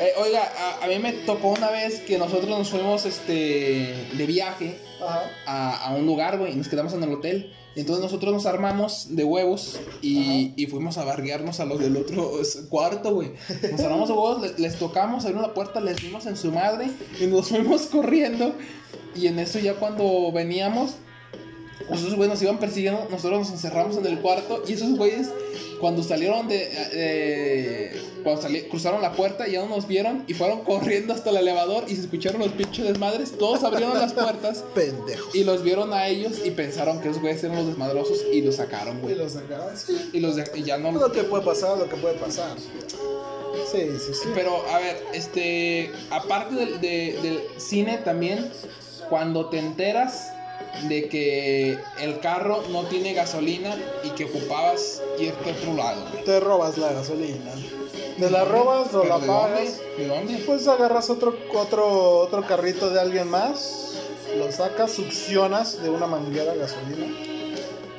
Eh, 0.00 0.12
oiga, 0.18 0.42
a, 0.80 0.84
a 0.84 0.88
mí 0.88 0.98
me 0.98 1.12
tocó 1.12 1.48
una 1.48 1.70
vez 1.70 2.00
que 2.00 2.18
nosotros 2.18 2.48
nos 2.48 2.68
fuimos 2.70 3.04
este, 3.06 3.94
de 4.12 4.26
viaje 4.26 4.78
Ajá. 5.00 5.30
a, 5.46 5.86
a 5.86 5.94
un 5.94 6.06
lugar, 6.06 6.38
güey, 6.38 6.52
y 6.52 6.56
nos 6.56 6.68
quedamos 6.68 6.92
en 6.92 7.02
el 7.04 7.12
hotel. 7.14 7.52
Entonces 7.80 8.02
nosotros 8.04 8.32
nos 8.32 8.44
armamos 8.46 9.06
de 9.10 9.24
huevos 9.24 9.78
y, 10.02 10.52
y 10.56 10.66
fuimos 10.66 10.98
a 10.98 11.04
barguearnos 11.04 11.60
a 11.60 11.64
los 11.64 11.78
del 11.78 11.96
otro 11.96 12.32
cuarto, 12.68 13.14
güey. 13.14 13.32
Nos 13.70 13.80
armamos 13.80 14.08
de 14.08 14.14
huevos, 14.14 14.42
le- 14.42 14.58
les, 14.58 14.78
tocamos, 14.78 15.24
abrieron 15.24 15.42
la 15.48 15.54
puerta, 15.54 15.80
les 15.80 15.96
dimos 16.02 16.26
en 16.26 16.36
su 16.36 16.50
madre 16.52 16.90
y 17.20 17.26
nos 17.26 17.48
fuimos 17.48 17.82
corriendo. 17.86 18.52
Y 19.14 19.26
en 19.28 19.38
eso 19.38 19.58
ya 19.58 19.74
cuando 19.74 20.30
veníamos, 20.32 20.92
esos 21.92 22.14
güeyes 22.14 22.28
nos 22.34 22.42
iban 22.42 22.58
persiguiendo, 22.58 23.06
nosotros 23.10 23.40
nos 23.40 23.50
encerramos 23.50 23.96
en 23.96 24.06
el 24.06 24.18
cuarto 24.20 24.62
y 24.66 24.72
esos 24.74 24.96
güeyes 24.96 25.28
cuando 25.80 26.02
salieron 26.02 26.48
de... 26.48 27.92
cuando 28.24 28.42
sali- 28.42 28.62
cruzaron 28.68 29.00
la 29.00 29.12
puerta 29.12 29.46
ya 29.46 29.60
no 29.60 29.68
nos 29.76 29.86
vieron 29.86 30.24
y 30.26 30.34
fueron 30.34 30.62
corriendo 30.64 31.14
hasta 31.14 31.30
el 31.30 31.36
elevador 31.36 31.84
y 31.86 31.94
se 31.94 32.02
escucharon 32.02 32.40
los 32.40 32.50
pinches 32.52 32.84
desmadres, 32.88 33.38
todos 33.38 33.62
abrieron 33.64 33.96
las 33.98 34.12
puertas. 34.12 34.64
Pendejos. 34.74 35.34
Y 35.34 35.44
los 35.44 35.62
vieron 35.62 35.92
a 35.92 36.08
ellos 36.08 36.40
y 36.44 36.50
pensaron 36.50 37.00
que 37.00 37.08
esos 37.10 37.22
güeyes 37.22 37.42
eran 37.44 37.56
los 37.58 37.66
desmadrosos 37.68 38.18
y 38.32 38.42
los 38.42 38.56
sacaron, 38.56 38.98
Y 38.98 39.00
güey. 39.02 39.14
lo 39.14 39.28
sacaron, 39.28 39.76
sí. 39.76 40.10
Y 40.12 40.20
los 40.20 40.36
de- 40.36 40.50
y 40.56 40.64
ya 40.64 40.78
no. 40.78 40.90
Lo 40.92 41.12
que 41.12 41.22
puede 41.24 41.44
pasar, 41.44 41.78
lo 41.78 41.88
que 41.88 41.96
puede 41.96 42.14
pasar. 42.14 42.56
Sí, 43.72 43.80
sí, 43.98 44.14
sí. 44.14 44.28
Pero, 44.34 44.62
a 44.70 44.78
ver, 44.78 44.96
este. 45.14 45.90
Aparte 46.10 46.54
del, 46.54 46.80
de- 46.80 47.18
del 47.22 47.40
cine 47.56 47.98
también, 47.98 48.50
cuando 49.08 49.48
te 49.48 49.58
enteras 49.58 50.32
de 50.88 51.08
que 51.08 51.78
el 52.00 52.20
carro 52.20 52.62
no 52.70 52.84
tiene 52.84 53.14
gasolina 53.14 53.76
y 54.04 54.10
que 54.10 54.24
ocupabas 54.26 55.02
irte 55.18 55.50
a 55.50 55.52
otro 55.54 55.74
lado. 55.74 56.02
Te 56.24 56.38
robas 56.40 56.78
la 56.78 56.92
gasolina. 56.92 57.50
¿Te 58.18 58.30
la 58.30 58.44
robas 58.44 58.92
o 58.94 59.02
¿Pero 59.02 59.14
la 59.14 59.20
de 59.20 59.26
pagas? 59.26 59.76
dónde? 59.78 59.96
¿De 60.02 60.06
dónde? 60.08 60.38
Pues 60.44 60.66
agarras 60.68 61.08
otro, 61.10 61.36
otro, 61.54 62.18
otro 62.18 62.46
carrito 62.46 62.90
de 62.90 63.00
alguien 63.00 63.28
más, 63.28 63.92
lo 64.36 64.50
sacas, 64.52 64.92
succionas 64.92 65.82
de 65.82 65.88
una 65.90 66.06
manguera 66.06 66.54
gasolina. 66.54 67.06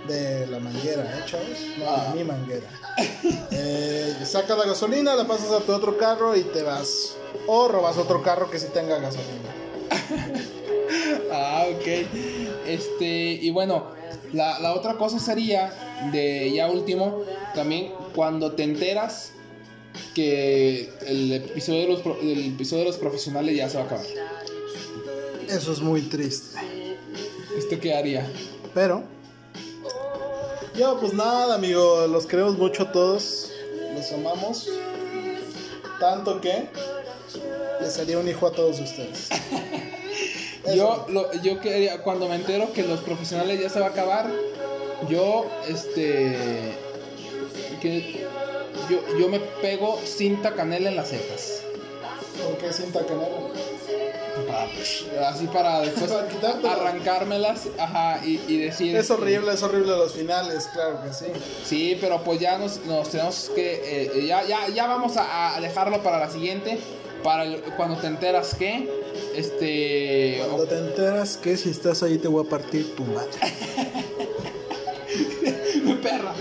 De 0.07 0.47
la 0.47 0.59
manguera, 0.59 1.03
¿eh, 1.03 1.23
chavos? 1.29 1.47
No, 1.77 1.85
Ah. 1.87 2.11
mi 2.15 2.23
manguera. 2.23 2.65
Eh, 3.51 4.15
sacas 4.25 4.57
la 4.57 4.65
gasolina, 4.65 5.13
la 5.15 5.27
pasas 5.27 5.51
a 5.51 5.59
tu 5.59 5.71
otro 5.73 5.97
carro 5.97 6.35
y 6.35 6.41
te 6.43 6.63
vas. 6.63 7.15
O 7.45 7.67
robas 7.67 7.95
otro 7.97 8.21
carro 8.23 8.49
que 8.49 8.59
sí 8.59 8.67
tenga 8.73 8.97
gasolina. 8.99 9.49
Ah, 11.31 11.65
ok. 11.69 11.85
Este, 12.69 13.31
y 13.41 13.49
bueno, 13.49 13.85
la, 14.31 14.59
la 14.59 14.73
otra 14.75 14.93
cosa 14.93 15.17
sería, 15.19 15.73
de 16.11 16.51
ya 16.53 16.69
último, 16.69 17.23
también 17.55 17.91
cuando 18.13 18.51
te 18.51 18.63
enteras 18.63 19.31
que 20.13 20.89
el 21.07 21.33
episodio 21.33 21.81
de 21.81 21.87
los, 21.87 22.05
el 22.21 22.53
episodio 22.53 22.83
de 22.83 22.89
los 22.89 22.97
profesionales 22.97 23.55
ya 23.55 23.69
se 23.69 23.77
va 23.77 23.83
a 23.83 23.85
acabar. 23.87 24.05
Eso 25.47 25.71
es 25.71 25.79
muy 25.79 26.03
triste. 26.03 26.59
¿Usted 27.57 27.79
qué 27.79 27.95
haría? 27.95 28.31
Pero, 28.75 29.03
yo 30.77 30.99
pues 30.99 31.13
nada, 31.13 31.55
amigo, 31.55 32.05
los 32.07 32.27
queremos 32.27 32.55
mucho 32.57 32.83
a 32.83 32.91
todos, 32.91 33.51
los 33.95 34.11
amamos, 34.11 34.69
tanto 35.99 36.39
que 36.39 36.69
les 37.81 37.97
haría 37.97 38.19
un 38.19 38.27
hijo 38.27 38.45
a 38.45 38.51
todos 38.51 38.79
ustedes. 38.79 39.29
Yo, 40.75 41.05
lo, 41.09 41.31
yo 41.41 41.59
quería, 41.59 42.01
cuando 42.03 42.27
me 42.27 42.35
entero 42.35 42.71
que 42.73 42.83
los 42.83 42.99
profesionales 43.01 43.59
ya 43.61 43.69
se 43.69 43.79
va 43.79 43.87
a 43.87 43.89
acabar, 43.89 44.29
yo, 45.09 45.45
este, 45.67 46.35
que 47.81 48.25
yo, 48.89 48.99
yo 49.17 49.29
me 49.29 49.39
pego 49.39 49.99
cinta 50.05 50.53
canela 50.53 50.89
en 50.89 50.95
las 50.95 51.09
cejas. 51.09 51.61
¿Con 52.43 52.55
qué 52.57 52.71
cinta 52.73 53.05
canela? 53.05 53.27
Para- 54.47 55.29
así 55.29 55.47
para 55.47 55.81
después 55.81 56.11
Para 56.61 56.73
arrancármelas, 56.73 57.67
ajá, 57.77 58.21
y, 58.25 58.39
y 58.47 58.57
decir... 58.57 58.95
Es 58.95 59.01
este, 59.09 59.13
horrible, 59.13 59.53
es 59.53 59.61
horrible 59.63 59.87
los 59.97 60.13
finales, 60.13 60.67
claro 60.73 61.01
que 61.03 61.13
sí. 61.13 61.25
Sí, 61.65 61.97
pero 61.99 62.23
pues 62.23 62.39
ya 62.39 62.57
nos, 62.57 62.77
nos 62.85 63.09
tenemos 63.09 63.51
que. 63.53 63.81
eh, 64.13 64.25
ya, 64.25 64.43
ya, 64.45 64.67
ya 64.69 64.87
vamos 64.87 65.17
a, 65.17 65.55
a 65.55 65.61
dejarlo 65.61 66.01
para 66.03 66.19
la 66.19 66.29
siguiente. 66.29 66.79
Para 67.23 67.43
el- 67.43 67.61
cuando 67.75 67.97
te 67.97 68.07
enteras 68.07 68.55
que. 68.55 68.89
Este. 69.39 70.41
Cuando 70.45 70.65
te 70.65 70.77
enteras 70.77 71.37
que 71.37 71.55
si 71.55 71.69
estás 71.69 72.03
ahí 72.03 72.17
te 72.17 72.27
voy 72.27 72.45
a 72.45 72.49
partir 72.49 72.93
tu 72.93 73.05
madre. 73.05 73.39
perra. 76.03 76.33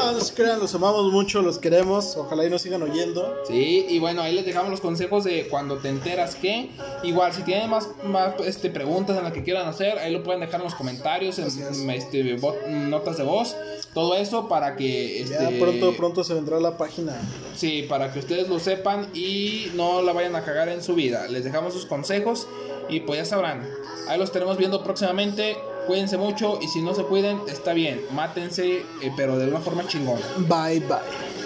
No, 0.00 0.12
no 0.12 0.20
se 0.20 0.34
crean, 0.34 0.58
los 0.58 0.74
amamos 0.74 1.12
mucho, 1.12 1.42
los 1.42 1.58
queremos. 1.58 2.16
Ojalá 2.16 2.46
y 2.46 2.50
nos 2.50 2.62
sigan 2.62 2.82
oyendo. 2.82 3.36
Sí, 3.46 3.86
y 3.88 3.98
bueno, 3.98 4.22
ahí 4.22 4.34
les 4.34 4.46
dejamos 4.46 4.70
los 4.70 4.80
consejos 4.80 5.24
de 5.24 5.46
cuando 5.48 5.76
te 5.76 5.88
enteras 5.88 6.34
que. 6.34 6.70
Igual, 7.02 7.32
si 7.34 7.42
tienen 7.42 7.68
más, 7.68 7.88
más 8.04 8.34
este, 8.44 8.70
preguntas 8.70 9.18
en 9.18 9.24
las 9.24 9.32
que 9.32 9.42
quieran 9.44 9.68
hacer, 9.68 9.98
ahí 9.98 10.12
lo 10.12 10.22
pueden 10.22 10.40
dejar 10.40 10.60
en 10.60 10.64
los 10.64 10.74
comentarios, 10.74 11.38
en 11.38 11.90
este, 11.90 12.38
notas 12.68 13.18
de 13.18 13.24
voz, 13.24 13.54
todo 13.92 14.14
eso 14.14 14.48
para 14.48 14.76
que. 14.76 15.22
Este, 15.22 15.34
Ya 15.34 15.58
pronto, 15.58 15.92
pronto 15.96 16.24
se 16.24 16.34
vendrá 16.34 16.58
la 16.60 16.78
página. 16.78 17.20
Sí, 17.54 17.84
para 17.88 18.12
que 18.12 18.20
ustedes 18.20 18.48
lo 18.48 18.58
sepan 18.58 19.08
y 19.14 19.70
no 19.74 20.00
la 20.02 20.12
vayan 20.12 20.34
a 20.34 20.44
cagar 20.44 20.70
en 20.70 20.82
su 20.82 20.94
vida. 20.94 21.28
Les 21.28 21.44
dejamos 21.44 21.74
sus 21.74 21.84
consejos 21.84 22.46
y 22.88 23.00
pues 23.00 23.18
ya 23.18 23.24
sabrán. 23.24 23.68
Ahí 24.08 24.18
los 24.18 24.30
estaremos 24.30 24.56
viendo 24.56 24.82
próximamente. 24.82 25.56
Cuídense 25.86 26.16
mucho 26.18 26.58
y 26.60 26.68
si 26.68 26.82
no 26.82 26.94
se 26.94 27.02
cuiden, 27.04 27.40
está 27.48 27.72
bien. 27.72 28.00
Mátense, 28.12 28.78
eh, 29.02 29.12
pero 29.16 29.38
de 29.38 29.48
una 29.48 29.60
forma 29.60 29.86
chingona. 29.86 30.24
Bye 30.38 30.80
bye. 30.80 31.39